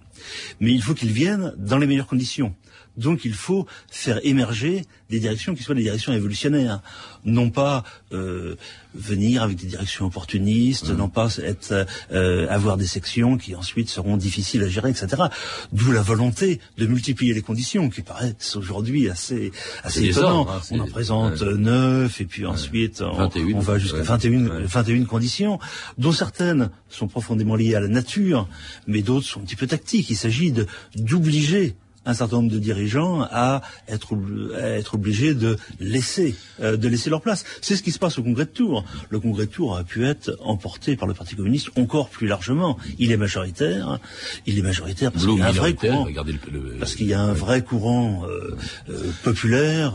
Mais 0.61 0.73
il 0.73 0.83
faut 0.83 0.95
qu'ils 0.95 1.13
viennent 1.13 1.55
dans 1.57 1.79
les 1.79 1.87
meilleures 1.87 2.07
conditions. 2.07 2.55
Donc 2.97 3.25
il 3.25 3.35
faut 3.35 3.67
faire 3.91 4.21
émerger 4.25 4.87
des 5.11 5.21
directions 5.21 5.55
qui 5.55 5.63
soient 5.63 5.75
des 5.75 5.83
directions 5.83 6.13
évolutionnaires, 6.13 6.81
non 7.25 7.51
pas 7.51 7.85
euh, 8.13 8.57
venir 8.95 9.43
avec 9.43 9.57
des 9.57 9.67
directions 9.67 10.07
opportunistes, 10.07 10.91
non 10.91 11.09
pas 11.09 11.37
être 11.39 11.87
euh, 12.13 12.47
avoir 12.49 12.77
des 12.77 12.87
sections 12.87 13.37
qui 13.37 13.55
ensuite 13.55 13.89
seront 13.89 14.17
difficiles 14.17 14.63
à 14.63 14.69
gérer, 14.69 14.91
etc. 14.91 15.25
D'où 15.73 15.93
la 15.93 16.03
volonté 16.03 16.61
de 16.79 16.87
multiplier 16.87 17.35
les 17.35 17.43
conditions 17.43 17.89
qui 17.89 18.03
paraissent 18.03 18.57
aujourd'hui 18.57 19.09
assez 19.09 19.53
assez 19.85 20.07
étonnant. 20.07 20.49
Hein, 20.49 20.61
on 20.71 20.81
en 20.81 20.89
présente 20.89 21.43
neuf 21.43 22.21
et 22.21 22.25
puis 22.25 22.47
ensuite 22.47 23.03
on, 23.03 23.61
va 23.61 23.79
jusqu'à 23.79 24.03
21, 24.03 24.67
21 24.67 25.05
conditions, 25.05 25.59
dont 25.99 26.13
certaines 26.13 26.71
sont 26.89 27.09
profondément 27.09 27.57
liées 27.57 27.75
à 27.75 27.81
la 27.81 27.89
nature, 27.89 28.49
mais 28.87 29.03
d'autres 29.03 29.27
sont 29.27 29.41
un 29.41 29.45
petit 29.45 29.57
peu 29.57 29.67
tactiques. 29.67 30.11
Il 30.11 30.17
s'agit 30.17 30.53
d'obliger 30.97 31.75
un 32.07 32.15
certain 32.15 32.37
nombre 32.37 32.51
de 32.51 32.59
dirigeants 32.59 33.23
à 33.31 33.63
être, 33.89 34.17
être 34.59 34.95
obligés 34.95 35.35
de 35.35 35.57
laisser, 35.81 36.35
euh, 36.61 36.77
de 36.77 36.89
laisser 36.89 37.11
leur 37.11 37.21
place. 37.21 37.45
C'est 37.61 37.77
ce 37.77 37.83
qui 37.83 37.93
se 37.93 37.99
passe 37.99 38.19
au 38.19 38.23
Congrès 38.23 38.47
de 38.47 38.51
Tours. 38.51 38.85
Le 39.11 39.21
Congrès 39.21 39.47
de 39.47 39.51
Tours 39.51 39.77
a 39.77 39.85
pu 39.85 40.07
être 40.07 40.37
emporté 40.41 40.97
par 40.97 41.09
le 41.09 41.15
Parti 41.15 41.35
communiste 41.37 41.71
encore 41.77 42.09
plus 42.09 42.27
largement. 42.27 42.79
Il 42.99 43.13
est 43.13 43.17
majoritaire. 43.17 43.99
Il 44.47 44.59
est 44.59 44.63
majoritaire 44.63 45.13
parce 45.13 45.27
qu'il 45.27 45.39
y 45.39 45.43
a 45.43 45.49
un 45.49 45.53
vrai 45.53 45.75
courant, 45.75 46.09
parce 46.79 46.95
qu'il 46.95 47.07
y 47.07 47.15
a 47.15 47.21
un 47.21 47.33
vrai 47.33 47.63
courant 47.63 48.25
euh, 48.27 48.57
euh, 48.89 49.11
populaire 49.23 49.95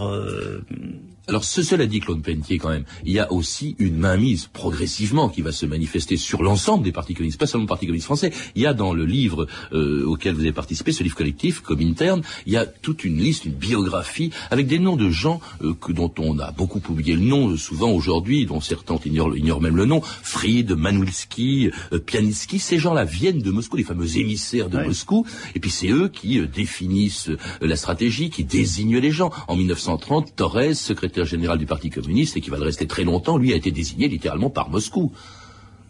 alors, 1.27 1.43
ce, 1.43 1.61
cela 1.61 1.85
dit, 1.85 1.99
Claude 1.99 2.23
Pentier, 2.23 2.57
quand 2.57 2.69
même, 2.69 2.83
il 3.05 3.11
y 3.11 3.19
a 3.19 3.31
aussi 3.31 3.75
une 3.77 3.95
mainmise 3.95 4.47
progressivement 4.47 5.29
qui 5.29 5.41
va 5.41 5.51
se 5.51 5.67
manifester 5.67 6.17
sur 6.17 6.41
l'ensemble 6.41 6.83
des 6.83 6.91
partis 6.91 7.13
communistes, 7.13 7.39
pas 7.39 7.45
seulement 7.45 7.65
le 7.65 7.69
Parti 7.69 7.85
communiste 7.85 8.05
français. 8.05 8.33
Il 8.55 8.61
y 8.63 8.65
a 8.65 8.73
dans 8.73 8.91
le 8.91 9.05
livre 9.05 9.47
euh, 9.71 10.03
auquel 10.05 10.33
vous 10.33 10.41
avez 10.41 10.51
participé, 10.51 10.91
ce 10.91 11.03
livre 11.03 11.15
collectif, 11.15 11.61
comme 11.61 11.79
interne, 11.79 12.23
il 12.47 12.53
y 12.53 12.57
a 12.57 12.65
toute 12.65 13.03
une 13.03 13.17
liste, 13.17 13.45
une 13.45 13.53
biographie, 13.53 14.31
avec 14.49 14.65
des 14.65 14.79
noms 14.79 14.95
de 14.95 15.11
gens 15.11 15.39
euh, 15.63 15.73
que, 15.73 15.91
dont 15.91 16.11
on 16.17 16.39
a 16.39 16.51
beaucoup 16.51 16.81
oublié 16.89 17.13
le 17.13 17.21
nom, 17.21 17.49
euh, 17.49 17.57
souvent 17.57 17.91
aujourd'hui, 17.91 18.47
dont 18.47 18.59
certains 18.59 18.99
ignorent, 19.05 19.37
ignorent, 19.37 19.61
même 19.61 19.77
le 19.77 19.85
nom, 19.85 20.01
Fried, 20.01 20.71
Manulski, 20.71 21.69
Pianitsky, 22.07 22.57
ces 22.57 22.79
gens-là 22.79 23.05
viennent 23.05 23.41
de 23.41 23.51
Moscou, 23.51 23.77
les 23.77 23.83
fameux 23.83 24.17
émissaires 24.17 24.69
de 24.69 24.79
Moscou, 24.79 25.25
et 25.53 25.59
puis 25.59 25.69
c'est 25.69 25.89
eux 25.89 26.07
qui 26.09 26.41
définissent 26.47 27.29
la 27.61 27.75
stratégie, 27.75 28.31
qui 28.31 28.43
désignent 28.43 28.97
les 28.97 29.11
gens. 29.11 29.31
En 29.47 29.55
1930, 29.55 30.35
Torres, 30.35 30.73
secrétaire 30.73 31.10
général 31.23 31.57
du 31.57 31.65
Parti 31.65 31.89
communiste 31.89 32.37
et 32.37 32.41
qui 32.41 32.49
va 32.49 32.57
le 32.57 32.63
rester 32.63 32.87
très 32.87 33.03
longtemps, 33.03 33.37
lui 33.37 33.53
a 33.53 33.55
été 33.55 33.71
désigné 33.71 34.07
littéralement 34.07 34.49
par 34.49 34.69
Moscou. 34.69 35.11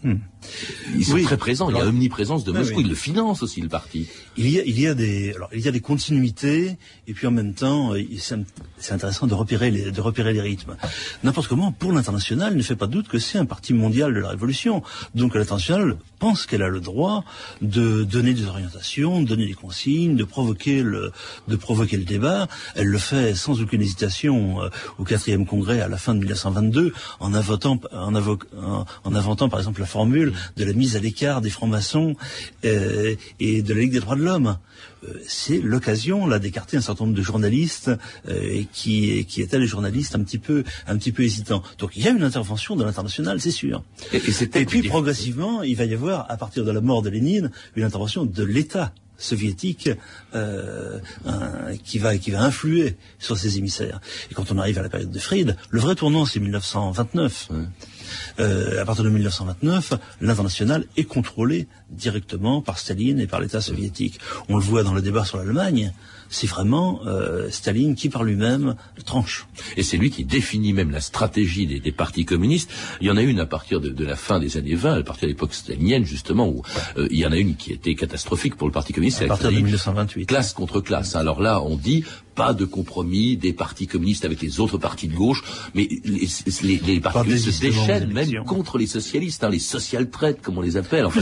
Hmm. 0.04 0.16
Ils 0.96 1.06
sont 1.06 1.22
très 1.24 1.38
présents. 1.38 1.70
il 1.70 1.78
y 1.78 1.80
a 1.80 1.86
omniprésence 1.86 2.44
de 2.44 2.52
Moscou. 2.52 2.82
Il 2.82 2.90
le 2.90 2.96
finance 2.96 3.44
aussi 3.44 3.62
le 3.62 3.70
parti. 3.70 4.08
Il 4.38 4.50
y 4.50 4.60
a, 4.60 4.64
il 4.64 4.80
y 4.80 4.88
a 4.88 4.94
des, 4.94 5.34
alors 5.34 5.50
il 5.54 5.62
y 5.62 5.68
a 5.68 5.72
des 5.72 5.82
continuités 5.82 6.78
et 7.08 7.14
puis 7.14 7.28
en 7.28 7.32
même 7.32 7.54
temps, 7.54 7.94
c'est 8.78 8.94
intéressant 8.94 9.28
de 9.28 9.34
repérer 9.34 9.72
les, 9.72 9.92
de 9.92 10.02
repérer 10.02 10.34
les 10.34 10.42
rythmes. 10.42 10.76
N'importe 11.24 11.48
comment, 11.48 11.72
pour 11.72 11.92
l'international, 11.92 12.56
ne 12.56 12.62
fait 12.62 12.76
pas 12.76 12.88
doute 12.88 13.08
que 13.08 13.20
c'est 13.20 13.38
un 13.38 13.46
parti 13.46 13.74
mondial 13.74 14.14
de 14.14 14.20
la 14.20 14.30
révolution. 14.30 14.84
Donc 15.16 15.36
l'international 15.36 15.98
pense 16.20 16.46
qu'elle 16.46 16.64
a 16.64 16.70
le 16.70 16.80
droit 16.80 17.24
de 17.62 18.04
donner 18.04 18.34
des 18.34 18.46
orientations, 18.46 19.22
de 19.22 19.28
donner 19.28 19.48
des 19.48 19.54
consignes, 19.54 20.16
de 20.16 20.24
provoquer 20.24 20.84
le, 20.84 21.12
de 21.48 21.56
provoquer 21.56 21.98
le 21.98 22.04
débat. 22.04 22.48
Elle 22.76 22.88
le 22.88 22.98
fait 22.98 23.36
sans 23.36 23.62
aucune 23.62 23.82
hésitation 23.82 24.62
euh, 24.62 24.70
au 24.98 25.04
quatrième 25.04 25.46
congrès 25.46 25.82
à 25.82 25.88
la 25.88 25.98
fin 25.98 26.14
de 26.14 26.20
1922 26.20 26.94
en 27.20 27.34
inventant, 27.34 27.80
en, 27.94 28.16
en 28.16 29.16
inventant 29.16 29.50
par 29.50 29.60
exemple 29.60 29.82
la 29.82 29.88
formule 29.88 30.31
de 30.58 30.66
la 30.66 30.74
mise 30.74 30.96
à 30.96 31.00
l'écart 31.00 31.42
des 31.42 31.50
francs-maçons 31.50 32.16
euh, 32.66 33.16
et 33.40 33.62
de 33.62 33.74
la 33.74 33.82
Ligue 33.82 33.94
des 33.94 34.00
droits 34.00 34.16
de 34.16 34.24
l'homme. 34.24 34.58
Euh, 35.08 35.14
c'est 35.28 35.58
l'occasion 35.58 36.28
là 36.28 36.40
d'écarter 36.40 36.78
un 36.78 36.82
certain 36.82 37.06
nombre 37.06 37.18
de 37.18 37.22
journalistes 37.24 37.92
euh, 38.28 38.64
qui 38.72 39.26
qui 39.26 39.42
étaient 39.42 39.58
les 39.58 39.68
journalistes 39.68 40.16
un 40.16 40.24
petit 40.24 40.38
peu 40.38 40.64
un 40.88 40.98
petit 40.98 41.12
peu 41.12 41.24
hésitants. 41.24 41.64
Donc 41.80 41.92
il 41.96 42.04
y 42.04 42.08
a 42.08 42.12
une 42.12 42.24
intervention 42.24 42.76
de 42.76 42.84
l'international, 42.84 43.42
c'est 43.42 43.52
sûr. 43.52 43.84
Et, 44.14 44.20
puis 44.66 44.84
progressivement, 44.84 45.64
il 45.64 45.76
va 45.76 45.86
y 45.86 45.94
avoir 45.94 46.30
à 46.30 46.38
partir 46.38 46.64
de 46.64 46.72
la 46.72 46.82
mort 46.82 47.02
de 47.02 47.10
Lénine 47.10 47.52
une 47.76 47.84
intervention 47.84 48.26
de 48.26 48.44
l'État 48.44 48.94
soviétique 49.18 49.90
euh, 50.36 51.00
qui 51.84 52.00
va 52.00 52.18
qui 52.18 52.32
va 52.32 52.44
influer 52.44 52.96
sur 53.20 53.38
ses 53.38 53.58
émissaires. 53.58 54.02
Et 54.30 54.34
quand 54.34 54.52
on 54.52 54.58
arrive 54.58 54.78
à 54.78 54.84
la 54.84 54.90
période 54.90 55.12
de 55.12 55.20
Fried, 55.20 55.56
le 55.70 55.80
vrai 55.80 55.96
tournant 55.96 56.26
c'est 56.26 56.40
1929. 56.40 57.50
Euh, 58.40 58.82
à 58.82 58.86
partir 58.86 59.04
de 59.04 59.10
1929, 59.10 59.94
l'international 60.22 60.86
est 60.98 61.04
contrôlé 61.04 61.68
directement 61.92 62.62
par 62.62 62.80
Staline 62.80 63.20
et 63.20 63.28
par 63.28 63.40
l'État 63.42 63.62
soviétique. 63.62 64.20
On 64.50 64.58
le 64.58 64.64
voit 64.64 64.84
dans 64.84 64.94
le 64.94 65.02
débat 65.02 65.26
sur 65.26 65.38
l'Allemagne 65.38 65.94
c'est 66.32 66.48
vraiment 66.48 67.02
euh, 67.06 67.50
Staline 67.52 67.94
qui 67.94 68.10
par 68.10 68.24
lui-même 68.24 68.76
tranche. 69.06 69.46
Et 69.78 69.84
c'est 69.84 69.98
lui 69.98 70.10
qui 70.10 70.24
définit 70.24 70.74
même 70.74 70.90
la 70.90 71.02
stratégie 71.02 71.68
des, 71.68 71.80
des, 71.80 71.92
partis 71.92 72.26
communistes. 72.26 72.72
Il 73.02 73.08
y 73.08 73.12
en 73.12 73.18
a 73.18 73.22
une 73.22 73.40
à 73.40 73.46
partir 73.46 73.82
de, 73.82 73.90
de, 73.90 74.06
la 74.06 74.16
fin 74.16 74.40
des 74.40 74.58
années 74.58 74.76
20, 74.76 75.00
à 75.00 75.04
partir 75.04 75.28
de 75.28 75.34
l'époque 75.34 75.54
stalinienne 75.54 76.06
justement, 76.06 76.48
où 76.48 76.64
euh, 76.98 77.08
il 77.12 77.20
y 77.20 77.26
en 77.26 77.32
a 77.34 77.38
une 77.38 77.56
qui 77.56 77.74
était 77.74 77.96
catastrophique 77.96 78.56
pour 78.56 78.68
le 78.68 78.72
Parti 78.72 78.94
communiste. 78.94 79.22
À 79.22 79.28
partir 79.28 79.52
de 79.52 79.58
1928. 79.58 80.26
Classe 80.26 80.54
contre 80.54 80.80
classe. 80.80 81.16
Alors 81.16 81.42
là, 81.42 81.62
on 81.62 81.76
dit 81.76 82.06
pas 82.34 82.54
de 82.54 82.64
compromis 82.64 83.36
des 83.36 83.52
partis 83.52 83.88
communistes 83.88 84.24
avec 84.24 84.42
les 84.42 84.62
autres 84.62 84.78
partis 84.78 85.10
de 85.10 85.16
gauche, 85.16 85.44
mais 85.76 85.88
les, 86.06 86.28
les, 86.64 86.78
les 86.78 87.00
partis 87.02 87.20
communistes 87.20 87.52
se 87.52 87.62
déchaînent 87.62 88.12
même 88.12 88.46
contre 88.46 88.78
les 88.78 88.88
socialistes, 88.88 89.44
hein, 89.44 89.50
les 89.50 89.60
social-traites 89.60 90.42
comme 90.42 90.58
on 90.58 90.62
les 90.62 90.78
appelle. 90.78 91.06
En 91.06 91.10
fait, 91.10 91.22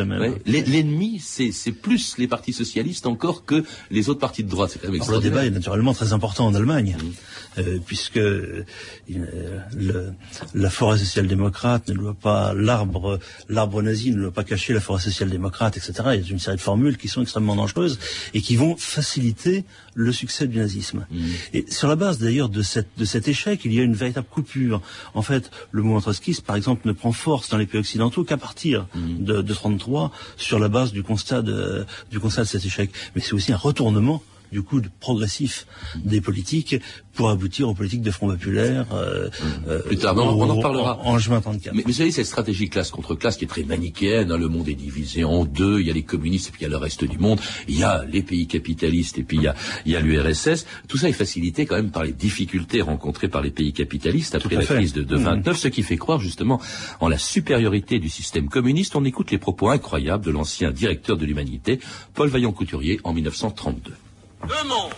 même. 0.00 0.36
L'ennemi, 0.46 1.20
c'est 1.20 1.72
plus 1.72 2.16
les 2.18 2.28
partis 2.28 2.52
socialistes 2.52 3.06
encore 3.06 3.44
que 3.44 3.64
les 3.90 4.08
autres 4.08 4.20
partis 4.20 4.44
de 4.44 4.48
droite. 4.48 4.78
le 4.82 5.20
débat 5.20 5.46
est 5.46 5.50
naturellement 5.50 5.94
très 5.94 6.12
important 6.12 6.46
en 6.46 6.54
Allemagne, 6.54 6.96
mmh. 6.98 7.49
Euh, 7.60 7.78
puisque 7.84 8.18
euh, 8.18 8.64
le, 9.08 10.12
la 10.54 10.70
forêt 10.70 10.98
social-démocrate 10.98 11.88
ne 11.88 11.94
doit 11.94 12.14
pas 12.14 12.54
l'arbre 12.54 13.18
l'arbre 13.48 13.82
nazi 13.82 14.12
ne 14.12 14.22
doit 14.22 14.32
pas 14.32 14.44
cacher 14.44 14.72
la 14.72 14.80
forêt 14.80 15.00
social-démocrate, 15.00 15.76
etc. 15.76 15.92
Il 16.14 16.20
y 16.20 16.28
a 16.28 16.30
une 16.30 16.38
série 16.38 16.56
de 16.56 16.60
formules 16.60 16.96
qui 16.96 17.08
sont 17.08 17.22
extrêmement 17.22 17.56
dangereuses 17.56 17.98
et 18.34 18.40
qui 18.40 18.56
vont 18.56 18.76
faciliter 18.76 19.64
le 19.94 20.12
succès 20.12 20.46
du 20.46 20.58
nazisme. 20.58 21.06
Mmh. 21.10 21.26
Et 21.54 21.64
sur 21.70 21.88
la 21.88 21.96
base 21.96 22.18
d'ailleurs 22.18 22.48
de, 22.48 22.62
cette, 22.62 22.88
de 22.96 23.04
cet 23.04 23.28
échec, 23.28 23.60
il 23.64 23.74
y 23.74 23.80
a 23.80 23.82
une 23.82 23.94
véritable 23.94 24.26
coupure. 24.28 24.80
En 25.14 25.22
fait, 25.22 25.50
le 25.72 25.82
mouvement 25.82 26.00
trotskiste, 26.00 26.42
par 26.42 26.56
exemple, 26.56 26.86
ne 26.86 26.92
prend 26.92 27.12
force 27.12 27.48
dans 27.48 27.58
les 27.58 27.66
pays 27.66 27.80
occidentaux 27.80 28.24
qu'à 28.24 28.36
partir 28.36 28.86
mmh. 28.94 29.24
de, 29.24 29.42
de 29.42 29.54
33 29.54 30.12
sur 30.36 30.58
la 30.58 30.68
base 30.68 30.92
du 30.92 31.02
constat 31.02 31.42
de, 31.42 31.84
du 32.10 32.20
constat 32.20 32.42
de 32.42 32.48
cet 32.48 32.64
échec. 32.64 32.90
Mais 33.14 33.20
c'est 33.20 33.34
aussi 33.34 33.52
un 33.52 33.56
retournement 33.56 34.22
du 34.52 34.62
coup 34.62 34.80
progressif 35.00 35.66
des 35.96 36.20
politiques 36.20 36.76
pour 37.14 37.30
aboutir 37.30 37.68
aux 37.68 37.74
politiques 37.74 38.02
de 38.02 38.10
Front 38.10 38.28
populaire. 38.28 38.86
Euh, 38.92 39.28
euh, 39.68 39.80
Plus 39.80 39.98
tard, 39.98 40.16
on, 40.16 40.48
en 40.48 40.60
parlera. 40.60 40.98
En, 41.02 41.18
juin 41.18 41.40
34. 41.40 41.74
Mais, 41.74 41.82
vous 41.84 41.92
savez, 41.92 42.10
cette 42.10 42.26
stratégie 42.26 42.68
classe 42.68 42.90
contre 42.90 43.14
classe 43.14 43.36
qui 43.36 43.44
est 43.44 43.48
très 43.48 43.62
manichéenne, 43.62 44.30
hein, 44.30 44.38
le 44.38 44.48
monde 44.48 44.68
est 44.68 44.74
divisé 44.74 45.24
en 45.24 45.44
deux, 45.44 45.80
il 45.80 45.86
y 45.86 45.90
a 45.90 45.94
les 45.94 46.02
communistes 46.02 46.48
et 46.48 46.52
puis 46.52 46.60
il 46.62 46.64
y 46.64 46.66
a 46.66 46.70
le 46.70 46.76
reste 46.76 47.04
du 47.04 47.18
monde, 47.18 47.40
il 47.68 47.78
y 47.78 47.84
a 47.84 48.04
les 48.04 48.22
pays 48.22 48.46
capitalistes 48.46 49.18
et 49.18 49.22
puis 49.22 49.38
il 49.38 49.42
y 49.42 49.48
a, 49.48 49.54
il 49.84 49.92
y 49.92 49.96
a 49.96 50.00
l'URSS. 50.00 50.66
Tout 50.88 50.96
ça 50.96 51.08
est 51.08 51.12
facilité 51.12 51.66
quand 51.66 51.76
même 51.76 51.90
par 51.90 52.04
les 52.04 52.12
difficultés 52.12 52.80
rencontrées 52.80 53.28
par 53.28 53.42
les 53.42 53.50
pays 53.50 53.72
capitalistes 53.72 54.34
après 54.34 54.56
la 54.56 54.64
crise 54.64 54.92
de, 54.92 55.02
de 55.02 55.16
29, 55.16 55.54
mmh. 55.54 55.58
ce 55.58 55.68
qui 55.68 55.82
fait 55.82 55.96
croire 55.96 56.20
justement 56.20 56.60
en 57.00 57.08
la 57.08 57.18
supériorité 57.18 57.98
du 57.98 58.08
système 58.08 58.48
communiste. 58.48 58.96
On 58.96 59.04
écoute 59.04 59.30
les 59.30 59.38
propos 59.38 59.68
incroyables 59.68 60.24
de 60.24 60.30
l'ancien 60.30 60.70
directeur 60.70 61.16
de 61.16 61.26
l'humanité, 61.26 61.80
Paul 62.14 62.28
Vaillant-Couturier, 62.28 63.00
en 63.04 63.12
1932. 63.12 63.92
Deux 64.46 64.68
mondes. 64.68 64.94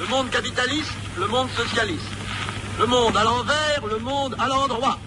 Le 0.00 0.06
monde 0.06 0.30
capitaliste, 0.30 0.92
le 1.18 1.26
monde 1.26 1.48
socialiste. 1.50 2.12
Le 2.78 2.86
monde 2.86 3.16
à 3.16 3.24
l'envers, 3.24 3.86
le 3.88 3.98
monde 3.98 4.36
à 4.38 4.48
l'endroit. 4.48 4.98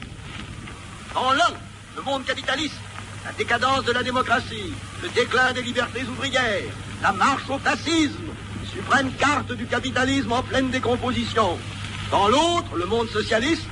Dans 1.13 1.31
l'un, 1.31 1.53
le 1.95 2.01
monde 2.01 2.25
capitaliste, 2.25 2.79
la 3.25 3.31
décadence 3.33 3.85
de 3.85 3.91
la 3.91 4.03
démocratie, 4.03 4.73
le 5.01 5.09
déclin 5.09 5.53
des 5.53 5.61
libertés 5.61 6.03
ouvrières, 6.03 6.71
la 7.01 7.11
marche 7.11 7.49
au 7.49 7.59
fascisme, 7.59 8.33
suprême 8.71 9.11
carte 9.13 9.51
du 9.53 9.65
capitalisme 9.65 10.31
en 10.31 10.43
pleine 10.43 10.69
décomposition. 10.69 11.57
Dans 12.11 12.27
l'autre, 12.27 12.75
le 12.75 12.85
monde 12.85 13.09
socialiste, 13.09 13.67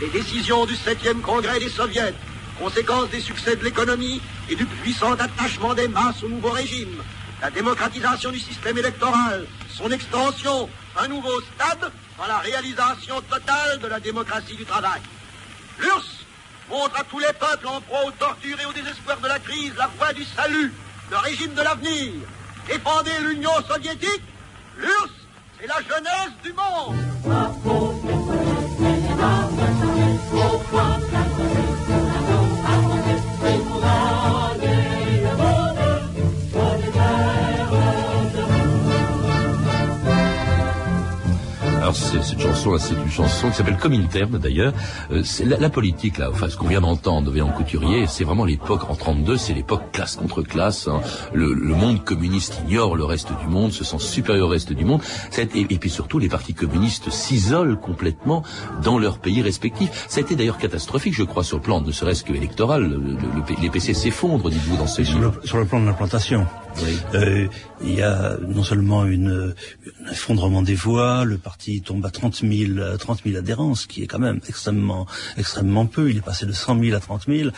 les 0.00 0.08
décisions 0.08 0.66
du 0.66 0.74
7e 0.74 1.20
congrès 1.20 1.58
des 1.58 1.68
soviets, 1.68 2.14
conséquence 2.58 3.10
des 3.10 3.20
succès 3.20 3.56
de 3.56 3.64
l'économie 3.64 4.20
et 4.48 4.56
du 4.56 4.64
puissant 4.64 5.12
attachement 5.12 5.74
des 5.74 5.88
masses 5.88 6.22
au 6.22 6.28
nouveau 6.28 6.50
régime, 6.50 7.02
la 7.40 7.50
démocratisation 7.50 8.30
du 8.30 8.38
système 8.38 8.78
électoral, 8.78 9.46
son 9.74 9.90
extension, 9.90 10.68
un 10.98 11.08
nouveau 11.08 11.40
stade 11.42 11.90
dans 12.18 12.26
la 12.26 12.38
réalisation 12.38 13.20
totale 13.22 13.78
de 13.80 13.86
la 13.86 14.00
démocratie 14.00 14.56
du 14.56 14.64
travail. 14.64 15.00
L'URSS 15.78 16.24
montre 16.70 16.98
à 16.98 17.04
tous 17.04 17.18
les 17.18 17.32
peuples 17.38 17.66
en 17.66 17.80
proie 17.80 18.04
aux 18.06 18.10
tortures 18.12 18.60
et 18.60 18.66
au 18.66 18.72
désespoir 18.72 19.18
de 19.20 19.28
la 19.28 19.38
crise 19.38 19.74
la 19.76 19.88
voie 19.98 20.12
du 20.12 20.24
salut, 20.24 20.72
le 21.10 21.16
régime 21.18 21.54
de 21.54 21.62
l'avenir. 21.62 22.12
Défendez 22.66 23.12
l'Union 23.22 23.52
soviétique, 23.68 24.22
l'URSS, 24.78 25.12
c'est 25.60 25.66
la 25.66 25.80
jeunesse 25.82 26.32
du 26.42 26.52
monde. 26.52 26.96
Cette 41.94 42.40
chanson, 42.40 42.76
c'est 42.78 42.94
une 42.94 43.10
chanson 43.10 43.50
qui 43.50 43.56
s'appelle 43.56 43.76
Comintern 43.76 44.38
d'ailleurs. 44.38 44.72
Euh, 45.10 45.22
c'est 45.24 45.44
la, 45.44 45.70
politique 45.70 46.18
là, 46.18 46.30
enfin 46.30 46.48
ce 46.48 46.56
qu'on 46.56 46.68
vient 46.68 46.80
d'entendre 46.80 47.30
de 47.30 47.42
Couturier, 47.42 48.06
c'est 48.06 48.24
vraiment 48.24 48.44
l'époque 48.44 48.88
en 48.90 48.94
32, 48.94 49.36
c'est 49.36 49.52
l'époque 49.52 49.92
classe 49.92 50.16
contre 50.16 50.42
classe. 50.42 50.88
Hein. 50.88 51.00
Le, 51.32 51.54
monde 51.54 52.02
communiste 52.04 52.60
ignore 52.66 52.96
le 52.96 53.04
reste 53.04 53.30
du 53.40 53.46
monde, 53.46 53.72
se 53.72 53.84
sent 53.84 53.98
supérieur 53.98 54.48
au 54.48 54.50
reste 54.50 54.72
du 54.72 54.84
monde. 54.84 55.02
Et, 55.38 55.60
et, 55.60 55.78
puis 55.78 55.90
surtout, 55.90 56.18
les 56.18 56.28
partis 56.28 56.54
communistes 56.54 57.10
s'isolent 57.10 57.76
complètement 57.76 58.42
dans 58.82 58.98
leurs 58.98 59.18
pays 59.18 59.42
respectifs. 59.42 60.06
Ça 60.08 60.18
a 60.18 60.22
été 60.22 60.36
d'ailleurs 60.36 60.58
catastrophique, 60.58 61.14
je 61.14 61.22
crois, 61.22 61.44
sur 61.44 61.58
le 61.58 61.62
plan 61.62 61.80
ne 61.80 61.92
serait-ce 61.92 62.24
que 62.24 62.32
électoral. 62.32 63.00
les 63.60 63.70
PC 63.70 63.94
s'effondrent, 63.94 64.50
dites-vous, 64.50 64.76
dans 64.76 64.86
ce 64.86 65.02
livre. 65.02 65.34
sur 65.44 65.58
le 65.58 65.66
plan 65.66 65.80
de 65.80 65.86
l'implantation. 65.86 66.46
Euh, 67.14 67.46
il 67.82 67.94
y 67.94 68.02
a 68.02 68.36
non 68.48 68.62
seulement 68.62 69.04
une, 69.04 69.54
un 70.06 70.10
effondrement 70.10 70.62
des 70.62 70.74
voix, 70.74 71.24
le 71.24 71.38
parti 71.38 71.82
tombe 71.82 72.04
à 72.06 72.10
30 72.10 72.36
000, 72.36 72.96
30 72.98 73.22
000 73.24 73.36
adhérents, 73.36 73.74
ce 73.74 73.86
qui 73.86 74.02
est 74.02 74.06
quand 74.06 74.18
même 74.18 74.40
extrêmement, 74.48 75.06
extrêmement 75.36 75.86
peu. 75.86 76.10
Il 76.10 76.18
est 76.18 76.24
passé 76.24 76.46
de 76.46 76.52
100 76.52 76.80
000 76.80 76.96
à 76.96 77.00
30 77.00 77.26
000. 77.28 77.50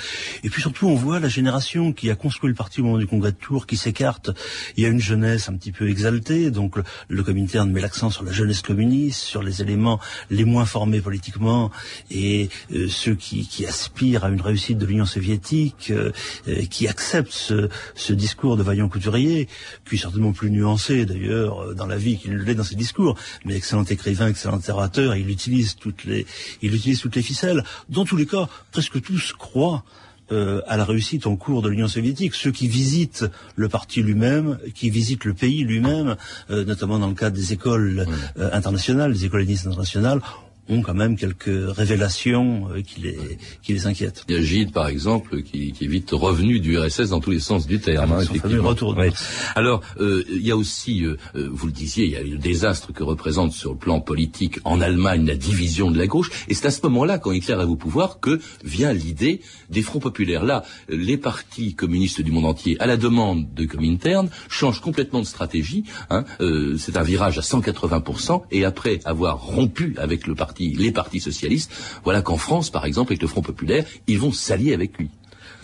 Et 0.45 0.51
puis 0.51 0.61
surtout, 0.61 0.89
on 0.89 0.95
voit 0.95 1.21
la 1.21 1.29
génération 1.29 1.93
qui 1.93 2.11
a 2.11 2.17
construit 2.17 2.49
le 2.49 2.55
parti 2.55 2.81
au 2.81 2.85
moment 2.85 2.99
du 2.99 3.07
congrès 3.07 3.33
de 3.33 3.37
Tours 3.37 3.67
qui 3.67 3.77
s'écarte. 3.77 4.31
Il 4.77 4.83
y 4.83 4.87
a 4.87 4.89
une 4.89 5.01
jeunesse 5.01 5.49
un 5.49 5.55
petit 5.55 5.73
peu 5.73 5.89
exaltée, 5.89 6.51
donc 6.51 6.77
le, 6.77 6.85
le 7.09 7.23
Comintern 7.23 7.71
met 7.71 7.81
l'accent 7.81 8.11
sur 8.11 8.25
la 8.25 8.33
jeunesse 8.33 8.63
communiste, 8.63 9.21
sur 9.21 9.43
les 9.43 9.63
éléments 9.63 10.01
les 10.31 10.45
moins 10.45 10.65
formés 10.65 11.01
politiquement 11.01 11.71
et 12.11 12.49
euh, 12.73 12.89
ceux 12.89 13.15
qui, 13.15 13.47
qui, 13.47 13.67
aspirent 13.67 14.25
à 14.25 14.29
une 14.29 14.41
réussite 14.41 14.79
de 14.79 14.87
l'Union 14.87 15.05
soviétique, 15.05 15.91
euh, 15.91 16.13
qui 16.71 16.89
acceptent 16.89 17.33
ce, 17.33 17.69
ce 17.95 18.13
discours 18.13 18.57
de 18.57 18.63
Vaillant 18.63 18.89
Couture 18.89 19.08
qui 19.13 19.95
est 19.95 19.99
certainement 19.99 20.33
plus 20.33 20.51
nuancé 20.51 21.07
d'ailleurs 21.07 21.61
euh, 21.61 21.75
dans 21.75 21.87
la 21.87 21.97
vie 21.97 22.19
qu'il 22.19 22.37
l'est 22.37 22.55
dans 22.55 22.65
ses 22.65 22.77
discours, 22.77 23.17
mais 23.45 23.57
excellent 23.57 23.85
écrivain, 23.85 24.29
excellent 24.29 24.61
orateur, 24.69 25.17
il 25.17 25.31
utilise 25.31 25.77
toutes 25.77 26.05
les, 26.05 26.27
il 26.63 26.75
utilise 26.75 27.01
toutes 27.01 27.17
les 27.17 27.23
ficelles. 27.23 27.65
Dans 27.89 28.05
tous 28.05 28.17
les 28.17 28.27
cas, 28.27 28.49
presque 28.73 29.01
tous 29.01 29.33
croient 29.33 29.85
euh, 30.31 30.61
à 30.67 30.77
la 30.77 30.85
réussite 30.85 31.27
en 31.27 31.37
cours 31.37 31.63
de 31.63 31.71
l'Union 31.71 31.89
soviétique. 31.89 32.35
Ceux 32.35 32.51
qui 32.51 32.69
visitent 32.69 33.25
le 33.57 33.69
parti 33.69 34.03
lui-même, 34.03 34.59
qui 34.75 34.91
visitent 34.91 35.25
le 35.25 35.33
pays 35.33 35.65
lui-même, 35.65 36.17
euh, 36.51 36.65
notamment 36.65 36.99
dans 36.99 37.09
le 37.09 37.15
cadre 37.15 37.37
des 37.37 37.53
écoles 37.53 38.07
internationales, 38.37 39.13
des 39.13 39.25
écoles 39.25 39.47
internationales, 39.51 40.21
ont 40.69 40.83
quand 40.83 40.95
même 40.95 41.17
quelques 41.17 41.47
révélations 41.49 42.69
euh, 42.71 42.83
qui, 42.83 43.01
les, 43.01 43.19
qui 43.63 43.73
les 43.73 43.87
inquiètent. 43.87 44.25
Il 44.29 44.37
y 44.37 44.39
a 44.39 44.43
Gide, 44.43 44.73
par 44.73 44.89
exemple, 44.89 45.43
qui, 45.43 45.73
qui 45.73 45.85
est 45.85 45.89
vite 45.89 46.11
revenu 46.13 46.61
du 46.61 46.79
RSS 46.79 47.11
dans 47.11 47.21
tous 47.21 47.31
les 47.31 47.41
sens 47.41 47.67
du 47.67 47.81
terme. 47.81 48.13
Ah, 48.13 48.19
hein, 48.19 48.23
effectivement. 48.23 48.69
Retour 48.69 48.97
Alors, 49.55 49.83
euh, 50.01 50.25
il 50.31 50.47
y 50.47 50.51
a 50.51 50.57
aussi, 50.57 51.05
euh, 51.05 51.17
vous 51.35 51.67
le 51.67 51.73
disiez, 51.73 52.05
il 52.05 52.11
y 52.13 52.17
a 52.17 52.23
le 52.23 52.37
désastre 52.37 52.93
que 52.93 53.03
représente 53.03 53.53
sur 53.53 53.73
le 53.73 53.79
plan 53.79 54.01
politique 54.01 54.59
en 54.65 54.81
Allemagne 54.81 55.27
la 55.27 55.37
division 55.37 55.91
de 55.91 55.99
la 55.99 56.07
gauche. 56.07 56.31
Et 56.49 56.55
c'est 56.55 56.67
à 56.67 56.71
ce 56.71 56.81
moment-là, 56.85 57.19
quand 57.19 57.33
Hitler 57.33 57.55
arrive 57.55 57.71
au 57.71 57.77
pouvoir, 57.77 58.21
que 58.21 58.41
vient 58.65 58.93
l'idée 58.93 59.41
des 59.71 59.83
fronts 59.83 60.01
populaires. 60.01 60.45
Là, 60.45 60.65
les 60.89 61.17
partis 61.17 61.75
communistes 61.75 62.21
du 62.21 62.33
monde 62.33 62.45
entier, 62.45 62.79
à 62.81 62.87
la 62.87 62.97
demande 62.97 63.53
de 63.55 63.65
Comintern, 63.65 64.29
changent 64.49 64.81
complètement 64.81 65.21
de 65.21 65.27
stratégie. 65.27 65.85
Hein, 66.11 66.25
c'est 66.79 66.97
un 66.97 67.03
virage 67.03 67.39
à 67.39 67.43
180%. 67.43 68.43
Et 68.51 68.65
après 68.65 69.01
avoir 69.05 69.41
rompu 69.41 69.95
avec 69.99 70.27
le 70.27 70.35
parti 70.35 70.58
les 70.59 70.93
partis 70.93 71.21
socialistes, 71.21 71.73
voilà 72.05 72.23
qu'en 72.23 72.37
France, 72.37 72.71
par 72.71 72.85
exemple, 72.85 73.13
avec 73.13 73.23
le 73.23 73.29
Front 73.29 73.43
Populaire, 73.43 73.85
ils 74.07 74.19
vont 74.19 74.33
s'allier 74.33 74.75
avec 74.75 74.99
lui. 74.99 75.11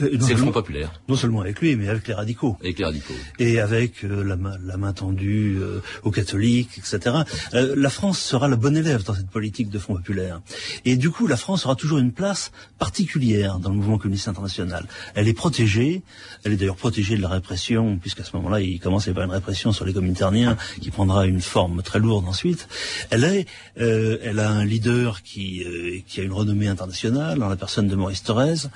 Euh, 0.00 0.16
c'est 0.20 0.32
le 0.32 0.38
Front 0.38 0.52
Populaire. 0.52 1.00
Non 1.08 1.16
seulement 1.16 1.40
avec 1.40 1.60
lui, 1.60 1.76
mais 1.76 1.88
avec 1.88 2.08
les 2.08 2.14
radicaux. 2.14 2.56
Avec 2.60 2.78
les 2.78 2.84
radicaux. 2.84 3.14
Et 3.38 3.60
avec 3.60 4.04
euh, 4.04 4.24
la, 4.24 4.36
main, 4.36 4.56
la, 4.64 4.76
main, 4.76 4.92
tendue 4.92 5.58
euh, 5.60 5.80
aux 6.02 6.10
catholiques, 6.10 6.78
etc. 6.78 7.16
la 7.52 7.90
France 7.90 8.18
sera 8.18 8.48
le 8.48 8.56
bon 8.56 8.76
élève 8.76 9.04
dans 9.04 9.14
cette 9.14 9.30
politique 9.30 9.70
de 9.70 9.78
Front 9.78 9.94
Populaire. 9.94 10.40
Et 10.84 10.96
du 10.96 11.10
coup, 11.10 11.26
la 11.26 11.36
France 11.36 11.66
aura 11.66 11.76
toujours 11.76 11.98
une 11.98 12.12
place 12.12 12.50
particulière 12.78 13.58
dans 13.58 13.70
le 13.70 13.76
mouvement 13.76 13.98
communiste 13.98 14.28
international. 14.28 14.86
Elle 15.14 15.28
est 15.28 15.34
protégée. 15.34 16.02
Elle 16.44 16.52
est 16.52 16.56
d'ailleurs 16.56 16.76
protégée 16.76 17.16
de 17.16 17.22
la 17.22 17.28
répression, 17.28 17.98
puisqu'à 17.98 18.24
ce 18.24 18.34
moment-là, 18.36 18.60
il 18.60 18.80
commence 18.80 19.06
à 19.06 19.08
y 19.08 19.10
avoir 19.10 19.26
une 19.26 19.32
répression 19.32 19.72
sur 19.72 19.84
les 19.84 19.92
communautaires 19.92 20.56
qui 20.80 20.90
prendra 20.90 21.26
une 21.26 21.40
forme 21.40 21.82
très 21.82 21.98
lourde 21.98 22.26
ensuite. 22.28 22.68
Elle 23.10 23.24
est, 23.24 23.46
elle 23.76 24.38
a 24.38 24.50
un 24.50 24.64
leader 24.64 25.22
qui, 25.22 25.64
qui 26.06 26.20
a 26.20 26.22
une 26.22 26.32
renommée 26.32 26.68
internationale, 26.68 27.38
dans 27.38 27.48
la 27.48 27.56
personne 27.56 27.88
de 27.88 27.96
Maurice 27.96 28.22
Thorez. 28.22 28.68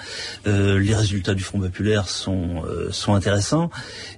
les 0.45 0.95
résultats 1.09 1.35
du 1.35 1.43
Front 1.43 1.59
populaire 1.59 2.07
sont, 2.07 2.63
euh, 2.67 2.93
sont 2.93 3.15
intéressants. 3.15 3.71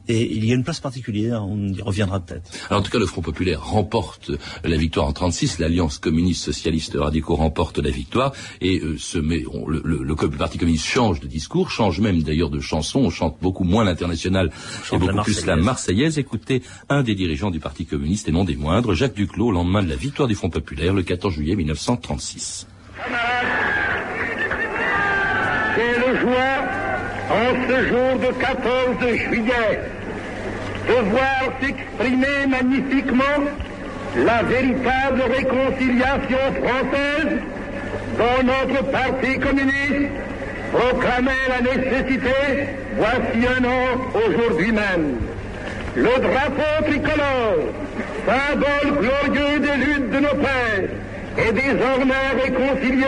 Et 0.09 0.37
il 0.37 0.45
y 0.45 0.51
a 0.51 0.55
une 0.57 0.65
place 0.65 0.81
particulière, 0.81 1.45
on 1.45 1.69
y 1.69 1.81
reviendra 1.81 2.19
peut-être. 2.19 2.51
Alors, 2.69 2.81
en 2.81 2.83
tout 2.83 2.91
cas, 2.91 2.99
le 2.99 3.07
Front 3.07 3.23
populaire 3.23 3.65
remporte 3.65 4.33
la 4.65 4.77
victoire 4.77 5.07
en 5.07 5.13
36. 5.13 5.61
L'Alliance 5.61 5.99
communiste 5.99 6.43
socialiste 6.43 6.97
radicaux 6.99 7.37
remporte 7.37 7.79
la 7.79 7.91
victoire 7.91 8.33
et 8.61 8.81
euh, 8.81 8.99
se 8.99 9.19
met, 9.19 9.45
le, 9.69 10.03
le, 10.03 10.17
Parti 10.37 10.59
communiste 10.59 10.87
change 10.87 11.21
de 11.21 11.27
discours, 11.27 11.71
change 11.71 12.01
même 12.01 12.23
d'ailleurs 12.23 12.51
de 12.51 12.61
chanson. 12.61 13.01
On 13.01 13.11
chante 13.11 13.37
beaucoup 13.41 13.65
moins 13.65 13.85
l'international 13.85 14.51
et 14.93 14.99
beaucoup 14.99 15.23
plus 15.23 15.47
la 15.47 15.57
Marseillaise. 15.57 16.19
Écoutez, 16.19 16.63
un 16.89 17.03
des 17.03 17.15
dirigeants 17.15 17.51
du 17.51 17.61
Parti 17.61 17.87
communiste 17.87 18.29
et 18.29 18.33
non 18.33 18.45
des 18.45 18.57
moindres, 18.57 18.95
Jacques 18.95 19.15
Duclos, 19.15 19.49
au 19.49 19.53
lendemain 19.53 19.83
de 19.83 19.89
la 19.89 19.97
victoire 19.97 20.29
du 20.29 20.35
Front 20.35 20.51
populaire 20.51 20.95
le 20.95 21.03
14 21.03 21.35
juillet 21.35 21.55
1936. 21.57 22.67
C'est 25.77 25.99
le 25.99 26.21
joie 26.21 26.60
en 27.31 27.69
ce 27.69 27.87
jour 27.89 28.19
de 28.19 28.33
14 28.41 29.17
juillet, 29.17 29.81
de 30.89 31.11
voir 31.11 31.43
s'exprimer 31.61 32.47
magnifiquement 32.49 33.45
la 34.17 34.43
véritable 34.43 35.23
réconciliation 35.37 36.39
française 36.65 37.39
dont 38.19 38.43
notre 38.45 38.85
parti 38.91 39.39
communiste 39.39 40.11
proclamait 40.73 41.47
la 41.49 41.61
nécessité 41.61 42.67
voici 42.97 43.47
un 43.47 43.65
an 43.65 44.29
aujourd'hui 44.29 44.73
même. 44.73 45.19
Le 45.95 46.21
drapeau 46.21 46.85
tricolore, 46.85 47.73
symbole 48.27 48.99
glorieux 49.01 49.59
des 49.61 49.77
luttes 49.85 50.11
de 50.11 50.19
nos 50.21 50.35
pères, 50.35 50.89
est 51.39 51.53
désormais 51.53 52.43
réconcilié 52.45 53.07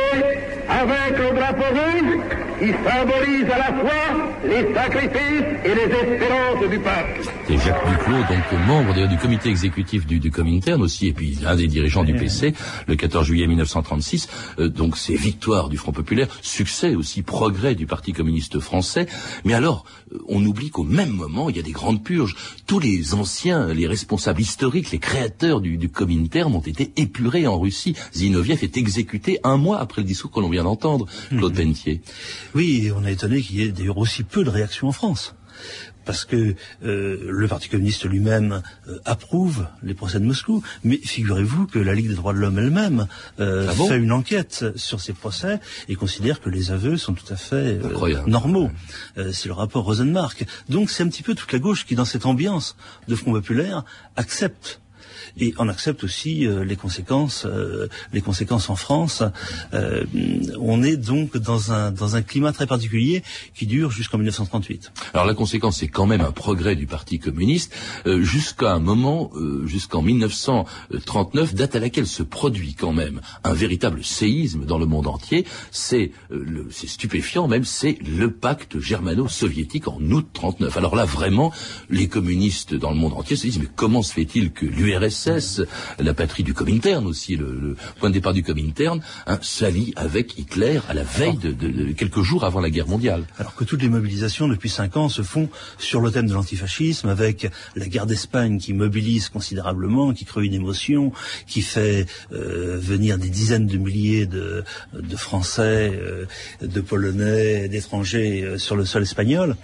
avec 0.81 1.19
le 1.19 1.37
drapeau 1.37 1.65
rouge 1.71 2.19
qui 2.59 2.69
symbolise 2.69 3.51
à 3.51 3.59
la 3.59 3.73
fois 3.73 4.33
les 4.45 4.75
sacrifices 4.75 5.43
et 5.65 5.75
les 5.75 5.95
espérances 5.95 6.71
du 6.71 6.79
peuple. 6.79 7.21
C'est 7.47 7.59
Jacques 7.59 7.89
Duclos, 7.89 8.23
donc 8.29 8.67
membre 8.67 9.09
du 9.09 9.17
comité 9.17 9.49
exécutif 9.49 10.07
du, 10.07 10.21
du 10.21 10.31
Comintern 10.31 10.81
aussi, 10.81 11.09
et 11.09 11.13
puis 11.13 11.39
un 11.45 11.57
des 11.57 11.67
dirigeants 11.67 12.05
du 12.05 12.15
PC, 12.15 12.55
le 12.87 12.97
14 12.97 13.27
juillet 13.27 13.47
1936. 13.47 14.29
Euh, 14.59 14.69
donc 14.69 14.97
c'est 14.97 15.15
victoire 15.15 15.69
du 15.69 15.77
Front 15.77 15.93
Populaire, 15.93 16.29
succès 16.41 16.95
aussi, 16.95 17.23
progrès 17.23 17.75
du 17.75 17.87
Parti 17.87 18.13
communiste 18.13 18.61
français. 18.61 19.07
Mais 19.45 19.55
alors, 19.55 19.85
euh, 20.13 20.19
on 20.29 20.45
oublie 20.45 20.71
qu'au 20.71 20.85
même 20.85 21.11
moment, 21.11 21.51
il 21.51 21.57
y 21.57 21.61
a 21.61 21.65
des 21.65 21.73
grandes 21.73 22.03
purges. 22.03 22.37
Tous 22.67 22.79
les 22.79 23.15
anciens, 23.15 23.73
les 23.75 23.87
responsables 23.87 24.41
historiques, 24.41 24.91
les 24.91 24.99
créateurs 24.99 25.61
du, 25.61 25.77
du 25.77 25.89
Comintern 25.89 26.55
ont 26.55 26.61
été 26.61 26.93
épurés 26.97 27.47
en 27.47 27.59
Russie. 27.59 27.97
Zinoviev 28.15 28.63
est 28.63 28.77
exécuté 28.77 29.39
un 29.45 29.57
mois 29.57 29.79
après 29.79 30.03
le 30.03 30.07
discours 30.07 30.33
l'on 30.41 30.49
vient 30.63 30.71
d'entendre, 30.71 31.07
Claude 31.29 31.59
mmh. 31.59 31.75
Oui, 32.55 32.91
on 32.97 33.05
a 33.05 33.11
étonné 33.11 33.41
qu'il 33.43 33.57
y 33.57 33.63
ait 33.63 33.73
d'ailleurs 33.73 33.99
aussi 33.99 34.23
peu 34.23 34.45
de 34.45 34.51
réactions 34.51 34.89
en 34.89 34.93
France 34.93 35.35
parce 36.05 36.25
que 36.25 36.55
euh, 36.85 37.27
le 37.29 37.49
Parti 37.49 37.69
communiste 37.69 38.05
lui-même 38.05 38.63
euh, 38.89 38.99
approuve 39.05 39.67
les 39.83 39.95
procès 39.95 40.19
de 40.19 40.25
Moscou. 40.25 40.63
Mais 40.85 40.97
figurez-vous 40.97 41.67
que 41.67 41.79
la 41.79 41.95
Ligue 41.95 42.09
des 42.09 42.15
droits 42.15 42.33
de 42.33 42.39
l'homme 42.39 42.59
elle-même 42.59 43.07
euh, 43.41 43.69
ah 43.71 43.85
fait 43.89 43.99
une 43.99 44.13
enquête 44.13 44.65
sur 44.77 45.01
ces 45.01 45.13
procès 45.13 45.61
et 45.89 45.95
considère 45.95 46.41
que 46.41 46.51
les 46.51 46.71
aveux 46.71 46.97
sont 46.97 47.15
tout 47.15 47.33
à 47.33 47.37
fait 47.37 47.79
normaux. 48.27 48.71
c'est 49.33 49.47
le 49.47 49.55
rapport 49.55 49.85
Rosenmark. 49.85 50.45
Donc 50.69 50.91
c'est 50.91 51.03
un 51.03 51.09
petit 51.09 51.23
peu 51.23 51.35
toute 51.35 51.53
la 51.53 51.59
gauche 51.59 51.87
qui, 51.87 51.95
dans 51.95 52.05
cette 52.05 52.27
ambiance 52.27 52.77
de 53.09 53.15
Front 53.15 53.33
populaire, 53.33 53.85
accepte 54.17 54.82
et 55.39 55.55
on 55.59 55.69
accepte 55.69 56.05
aussi 56.05 56.47
euh, 56.47 56.65
les 56.65 56.77
conséquences, 56.77 57.47
euh, 57.47 57.89
les 58.13 58.21
conséquences 58.21 58.71
en 58.71 58.77
France. 58.77 59.23
Euh, 59.75 60.05
on 60.61 60.83
est 60.83 60.97
donc 60.97 61.37
dans 61.37 61.73
un 61.73 61.91
dans 61.91 62.17
un 62.17 62.23
climat 62.23 62.53
très 62.53 62.67
particulier 62.67 63.23
qui 63.55 63.67
dure 63.67 63.91
jusqu'en 63.91 64.19
1938. 64.19 64.93
Alors 65.15 65.27
la 65.27 65.35
conséquence, 65.35 65.79
c'est 65.79 65.89
quand 65.89 66.07
même 66.07 66.21
un 66.21 66.33
progrès 66.33 66.77
du 66.77 66.87
Parti 66.87 67.19
communiste 67.19 67.75
jusqu'à 68.07 68.73
un 68.73 68.79
moment, 68.79 69.31
jusqu'en 69.65 70.03
1939, 70.03 71.55
date 71.55 71.77
à 71.77 71.81
laquelle 71.81 72.07
se 72.07 72.23
produit 72.23 72.75
quand 72.75 72.93
même 72.93 73.21
un 73.45 73.53
véritable 73.53 74.05
séisme 74.05 74.65
dans 74.65 74.79
le 74.79 74.87
monde 74.87 75.07
entier. 75.07 75.47
C'est 75.71 76.13
c'est 76.71 76.89
stupéfiant 76.89 77.49
même, 77.49 77.65
c'est 77.65 77.99
le 78.03 78.31
pacte 78.31 78.79
germano-soviétique 78.79 79.89
en 79.89 80.01
août 80.01 80.27
39. 80.33 80.77
Alors 80.77 80.97
là, 80.97 81.05
vraiment, 81.05 81.53
les 81.91 82.09
communistes 82.09 82.75
dans 82.75 82.91
le 82.91 82.97
monde 82.97 83.15
entier 83.15 83.37
se 83.37 83.43
disent 83.43 83.59
mais 83.59 83.69
comment 83.75 84.03
se 84.03 84.13
fait-il 84.13 84.53
que 84.53 84.67
l'URSS 84.67 85.02
l'URSS, 85.03 85.63
la 85.99 86.15
patrie 86.15 86.43
du 86.43 86.55
Comintern 86.55 87.07
aussi, 87.07 87.37
le, 87.37 87.77
point 87.99 88.09
de 88.11 88.15
départ 88.15 88.33
du 88.33 88.43
Comintern, 88.43 89.01
hein, 89.27 89.39
s'allie 89.43 89.93
avec 89.97 90.39
Hitler 90.39 90.81
à 90.89 90.95
la 90.95 91.03
veille 91.03 91.37
de, 91.37 91.93
quelques 91.93 92.23
jours 92.23 92.45
avant 92.45 92.61
la 92.61 92.71
guerre 92.71 92.87
mondiale. 92.87 93.25
Alors 93.39 93.55
que 93.55 93.65
toutes 93.65 93.83
les 93.83 93.89
mobilisations 93.89 94.49
depuis 94.49 94.69
cinq 94.69 94.97
ans 94.97 95.09
se 95.09 95.23
font 95.23 95.49
sur 95.79 96.01
le 96.01 96.11
thème 96.11 96.27
de 96.27 96.35
l'antifascisme, 96.35 97.09
avec 97.09 97.49
la 97.77 97.87
guerre 97.87 98.07
d'Espagne 98.07 98.59
qui 98.59 98.73
mobilise 98.73 99.29
considérablement, 99.29 100.13
qui 100.13 100.25
crée 100.25 100.45
une 100.45 100.55
émotion, 100.55 101.13
qui 101.47 101.63
fait 101.63 102.07
euh, 102.33 102.79
venir 102.79 103.19
des 103.19 103.29
dizaines 103.29 103.67
de 103.67 103.79
milliers 103.79 104.27
de, 104.27 104.65
Français, 105.17 105.93
euh, 105.95 106.27
de 106.61 106.81
Polonais, 106.81 107.69
d'étrangers 107.69 108.43
euh, 108.43 108.59
sur 108.59 108.77
le 108.77 108.85
sol 108.85 109.03
espagnol. 109.03 109.57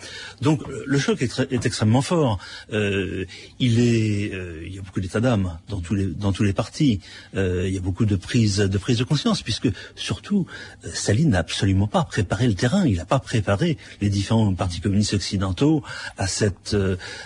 Donc 0.42 0.62
le 0.86 0.98
choc 0.98 1.22
est, 1.22 1.66
extrêmement 1.66 2.02
fort. 2.02 2.38
il 2.70 3.78
il 3.78 4.74
y 4.74 4.78
a 4.78 4.82
beaucoup 4.82 5.00
d'état 5.00 5.20
dans 5.36 5.80
tous 5.80 5.94
les 5.94 6.06
dans 6.06 6.32
tous 6.32 6.44
les 6.44 6.52
partis. 6.52 7.00
il 7.34 7.68
y 7.68 7.76
a 7.76 7.80
beaucoup 7.80 8.06
de 8.06 8.16
prise 8.16 8.58
de 8.58 8.78
prise 8.78 8.98
de 8.98 9.04
conscience, 9.04 9.42
puisque 9.42 9.68
surtout 9.96 10.46
Staline 10.92 11.30
n'a 11.30 11.40
absolument 11.40 11.86
pas 11.86 12.04
préparé 12.04 12.46
le 12.46 12.54
terrain. 12.54 12.86
Il 12.86 12.96
n'a 12.96 13.04
pas 13.04 13.18
préparé 13.18 13.76
les 14.00 14.08
différents 14.08 14.54
partis 14.54 14.80
communistes 14.80 15.14
occidentaux 15.14 15.82
à 16.16 16.26
cette 16.26 16.76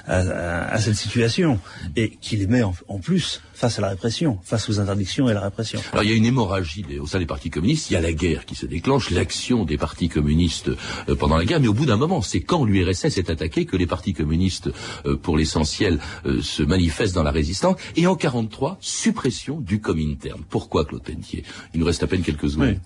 à, 0.07 0.79
cette 0.81 0.97
situation 0.97 1.59
et 1.97 2.17
qui 2.21 2.37
les 2.37 2.47
met 2.47 2.63
en, 2.63 2.99
plus 2.99 3.41
face 3.63 3.79
à 3.79 3.83
la 3.83 3.91
répression, 3.91 4.41
face 4.43 4.69
aux 4.69 4.81
interdictions 4.81 5.29
et 5.29 5.35
la 5.35 5.41
répression. 5.41 5.81
Alors 5.93 6.03
il 6.03 6.11
y 6.11 6.13
a 6.13 6.17
une 6.17 6.27
hémorragie 6.27 6.85
au 6.99 7.07
sein 7.07 7.21
des 7.21 7.27
partis 7.27 7.49
communistes, 7.49 7.91
il 7.91 7.93
y 7.93 7.97
a 7.97 8.01
la 8.01 8.13
guerre 8.13 8.45
qui 8.45 8.57
se 8.57 8.67
déclenche, 8.67 9.11
l'action 9.11 9.65
des 9.65 9.79
partis 9.79 10.09
communistes 10.09 10.73
euh, 11.09 11.15
pendant 11.15 11.37
la 11.37 11.45
guerre, 11.45 11.61
mais 11.61 11.69
au 11.69 11.73
bout 11.73 11.87
d'un 11.87 11.97
moment, 11.97 12.23
c'est 12.23 12.41
quand 12.41 12.65
l'URSS 12.65 13.19
est 13.19 13.31
attaqué 13.31 13.65
que 13.65 13.77
les 13.77 13.87
partis 13.87 14.15
communistes, 14.15 14.71
euh, 15.07 15.17
pour 15.17 15.37
l'essentiel, 15.37 16.01
euh, 16.27 16.43
se 16.43 16.65
manifestent 16.65 17.15
dans 17.15 17.23
la 17.23 17.31
résistance, 17.31 17.77
et 17.95 18.09
en 18.09 18.17
43, 18.17 18.79
suppression 18.81 19.61
du 19.61 19.81
Comintern. 19.81 20.41
Pourquoi, 20.51 20.85
Claude 20.85 21.05
Pentier 21.05 21.45
Il 21.73 21.79
nous 21.79 21.87
reste 21.87 22.03
à 22.03 22.09
peine 22.09 22.23
quelques 22.23 22.51
secondes. 22.51 22.81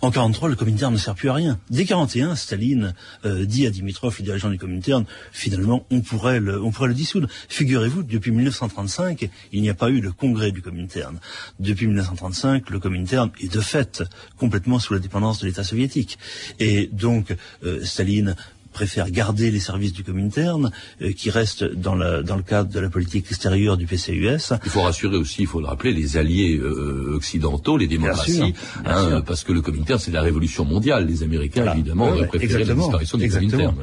en 0.00 0.10
43, 0.10 0.48
le 0.48 0.56
Comintern 0.56 0.94
ne 0.94 0.98
sert 0.98 1.14
plus 1.14 1.28
à 1.28 1.34
rien. 1.34 1.58
Dès 1.68 1.84
41, 1.84 2.36
Staline 2.36 2.94
dit 3.24 3.66
à 3.66 3.70
Dimitrov, 3.70 4.16
le 4.18 4.24
dirigeant 4.24 4.48
du 4.48 4.58
Comintern, 4.58 5.04
finalement, 5.30 5.84
on 5.90 6.00
pourrait 6.00 6.40
le, 6.40 6.62
on 6.62 6.70
pourrait 6.70 6.88
le 6.88 6.94
dissoudre. 6.94 7.28
Figurez-vous, 7.50 8.02
depuis 8.02 8.30
1935, 8.30 9.28
il 9.52 9.62
n'y 9.62 9.70
a 9.70 9.74
pas 9.74 9.90
eu 9.90 10.00
le 10.00 10.12
congrès 10.12 10.52
du 10.52 10.62
Comintern. 10.62 11.18
Depuis 11.58 11.86
1935, 11.86 12.70
le 12.70 12.78
Comintern 12.78 13.30
est 13.40 13.52
de 13.52 13.60
fait 13.60 14.02
complètement 14.36 14.78
sous 14.78 14.94
la 14.94 15.00
dépendance 15.00 15.40
de 15.40 15.46
l'État 15.46 15.64
soviétique. 15.64 16.18
Et 16.58 16.88
donc, 16.92 17.34
euh, 17.64 17.84
Staline 17.84 18.36
préfère 18.72 19.10
garder 19.10 19.50
les 19.50 19.60
services 19.60 19.92
du 19.92 20.02
Comintern, 20.02 20.72
euh, 21.00 21.12
qui 21.12 21.30
restent 21.30 21.64
dans, 21.64 21.96
dans 22.22 22.36
le 22.36 22.42
cadre 22.42 22.70
de 22.70 22.80
la 22.80 22.88
politique 22.88 23.26
extérieure 23.30 23.76
du 23.76 23.86
PCUS. 23.86 24.52
Il 24.64 24.70
faut 24.70 24.82
rassurer 24.82 25.16
aussi, 25.16 25.42
il 25.42 25.46
faut 25.46 25.60
le 25.60 25.66
rappeler, 25.66 25.92
les 25.92 26.16
alliés 26.16 26.58
euh, 26.58 27.14
occidentaux, 27.14 27.76
les 27.76 27.86
démocraties, 27.86 28.54
hein, 28.84 29.22
parce 29.24 29.44
que 29.44 29.52
le 29.52 29.60
Comintern, 29.60 30.00
c'est 30.00 30.10
la 30.10 30.22
révolution 30.22 30.64
mondiale. 30.64 31.06
Les 31.06 31.22
Américains, 31.22 31.72
évidemment, 31.74 32.08
auraient 32.08 32.26
préféré 32.26 32.64
la 32.64 32.74
disparition 32.74 33.18
du 33.18 33.28
Comintern. 33.28 33.74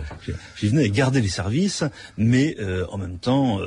J'y 0.58 0.67
venais 0.67 0.89
garder 0.89 1.21
les 1.21 1.30
services, 1.30 1.84
mais 2.17 2.56
euh, 2.60 2.86
en 2.89 2.97
même 2.97 3.17
temps 3.17 3.60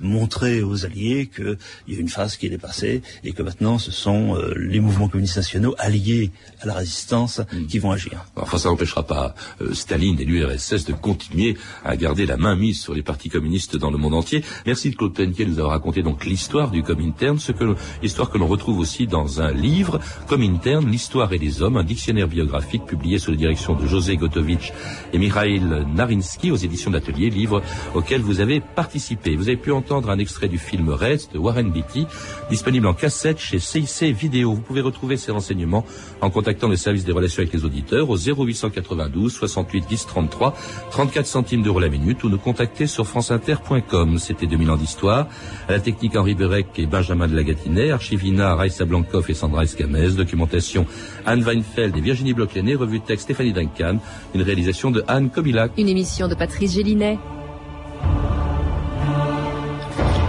montrer 0.00 0.62
aux 0.62 0.84
alliés 0.84 1.30
qu'il 1.34 1.56
y 1.88 1.96
a 1.96 2.00
une 2.00 2.08
phase 2.08 2.36
qui 2.36 2.46
est 2.46 2.50
dépassée 2.50 3.02
et 3.24 3.32
que 3.32 3.42
maintenant, 3.42 3.78
ce 3.78 3.92
sont 3.92 4.36
les 4.56 4.80
mouvements 4.80 5.08
communistes 5.08 5.36
nationaux 5.36 5.74
alliés 5.78 6.30
à 6.60 6.66
la 6.66 6.74
résistance 6.74 7.40
hmm. 7.40 7.66
qui 7.66 7.78
vont 7.78 7.92
agir. 7.92 8.26
Enfin, 8.36 8.58
ça 8.58 8.68
n'empêchera 8.68 9.06
pas 9.06 9.34
Staline 9.72 10.18
et 10.20 10.24
l'URSS 10.24 10.55
cesse 10.58 10.84
de 10.84 10.92
continuer 10.92 11.56
à 11.84 11.96
garder 11.96 12.26
la 12.26 12.36
main 12.36 12.56
mise 12.56 12.80
sur 12.80 12.94
les 12.94 13.02
partis 13.02 13.28
communistes 13.28 13.76
dans 13.76 13.90
le 13.90 13.98
monde 13.98 14.14
entier. 14.14 14.42
Merci 14.66 14.90
de 14.90 14.96
Claude 14.96 15.14
Pentier 15.14 15.44
de 15.44 15.50
nous 15.50 15.58
avoir 15.58 15.72
raconté 15.72 16.02
donc 16.02 16.24
l'histoire 16.24 16.70
du 16.70 16.82
Comintern, 16.82 17.38
ce 17.38 17.52
que 17.52 17.74
histoire 18.02 18.30
que 18.30 18.38
l'on 18.38 18.46
retrouve 18.46 18.78
aussi 18.78 19.06
dans 19.06 19.40
un 19.40 19.52
livre, 19.52 20.00
Comintern, 20.28 20.86
l'histoire 20.88 21.32
et 21.32 21.38
les 21.38 21.62
hommes, 21.62 21.76
un 21.76 21.84
dictionnaire 21.84 22.28
biographique 22.28 22.84
publié 22.84 23.18
sous 23.18 23.30
la 23.30 23.36
direction 23.36 23.74
de 23.74 23.86
José 23.86 24.16
Gotovitch 24.16 24.72
et 25.12 25.18
Mikhail 25.18 25.86
Narinsky 25.94 26.50
aux 26.50 26.56
éditions 26.56 26.90
d'Atelier, 26.90 27.30
livre 27.30 27.62
auquel 27.94 28.20
vous 28.20 28.40
avez 28.40 28.60
participé. 28.60 29.36
Vous 29.36 29.48
avez 29.48 29.56
pu 29.56 29.72
entendre 29.72 30.10
un 30.10 30.18
extrait 30.18 30.48
du 30.48 30.58
film 30.58 30.88
Rest 30.90 31.32
de 31.34 31.38
Warren 31.38 31.70
Beatty, 31.70 32.06
disponible 32.50 32.86
en 32.86 32.94
cassette 32.94 33.38
chez 33.38 33.58
CIC 33.58 34.14
Vidéo. 34.14 34.54
Vous 34.54 34.60
pouvez 34.60 34.80
retrouver 34.80 35.16
ces 35.16 35.32
renseignements 35.32 35.84
en 36.20 36.30
contactant 36.30 36.68
le 36.68 36.76
service 36.76 37.04
des 37.04 37.12
relations 37.12 37.40
avec 37.40 37.52
les 37.52 37.64
auditeurs 37.64 38.10
au 38.10 38.16
0892 38.16 39.32
68 39.32 39.86
10 39.88 40.06
33 40.06 40.45
34 40.90 41.26
centimes 41.26 41.62
d'euros 41.62 41.80
la 41.80 41.88
minute, 41.88 42.24
ou 42.24 42.28
nous 42.28 42.38
contacter 42.38 42.86
sur 42.86 43.06
franceinter.com. 43.06 44.18
C'était 44.18 44.46
2000 44.46 44.70
ans 44.70 44.76
d'histoire. 44.76 45.28
À 45.68 45.72
la 45.72 45.80
technique 45.80 46.16
Henri 46.16 46.34
Berec 46.34 46.66
et 46.76 46.86
Benjamin 46.86 47.28
de 47.28 47.36
la 47.36 47.42
Gatinet, 47.42 47.90
Archivina, 47.90 48.54
Raissa 48.54 48.84
Blancoff 48.84 49.30
et 49.30 49.34
Sandra 49.34 49.64
Escamez, 49.64 50.10
documentation 50.10 50.86
Anne 51.24 51.42
Weinfeld 51.42 51.96
et 51.96 52.00
Virginie 52.00 52.32
bloch 52.32 52.54
revue 52.54 53.00
de 53.00 53.04
texte 53.04 53.24
Stéphanie 53.24 53.52
Duncan, 53.52 53.98
une 54.34 54.42
réalisation 54.42 54.90
de 54.90 55.04
Anne 55.08 55.30
Kobilac. 55.30 55.72
Une 55.76 55.88
émission 55.88 56.28
de 56.28 56.34
Patrice 56.34 56.74
Gélinet. 56.74 57.18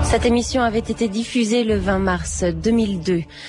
Cette 0.03 0.25
émission 0.25 0.61
avait 0.61 0.79
été 0.79 1.09
diffusée 1.09 1.65
le 1.65 1.77
20 1.77 1.99
mars 1.99 2.43
2002. 2.43 3.23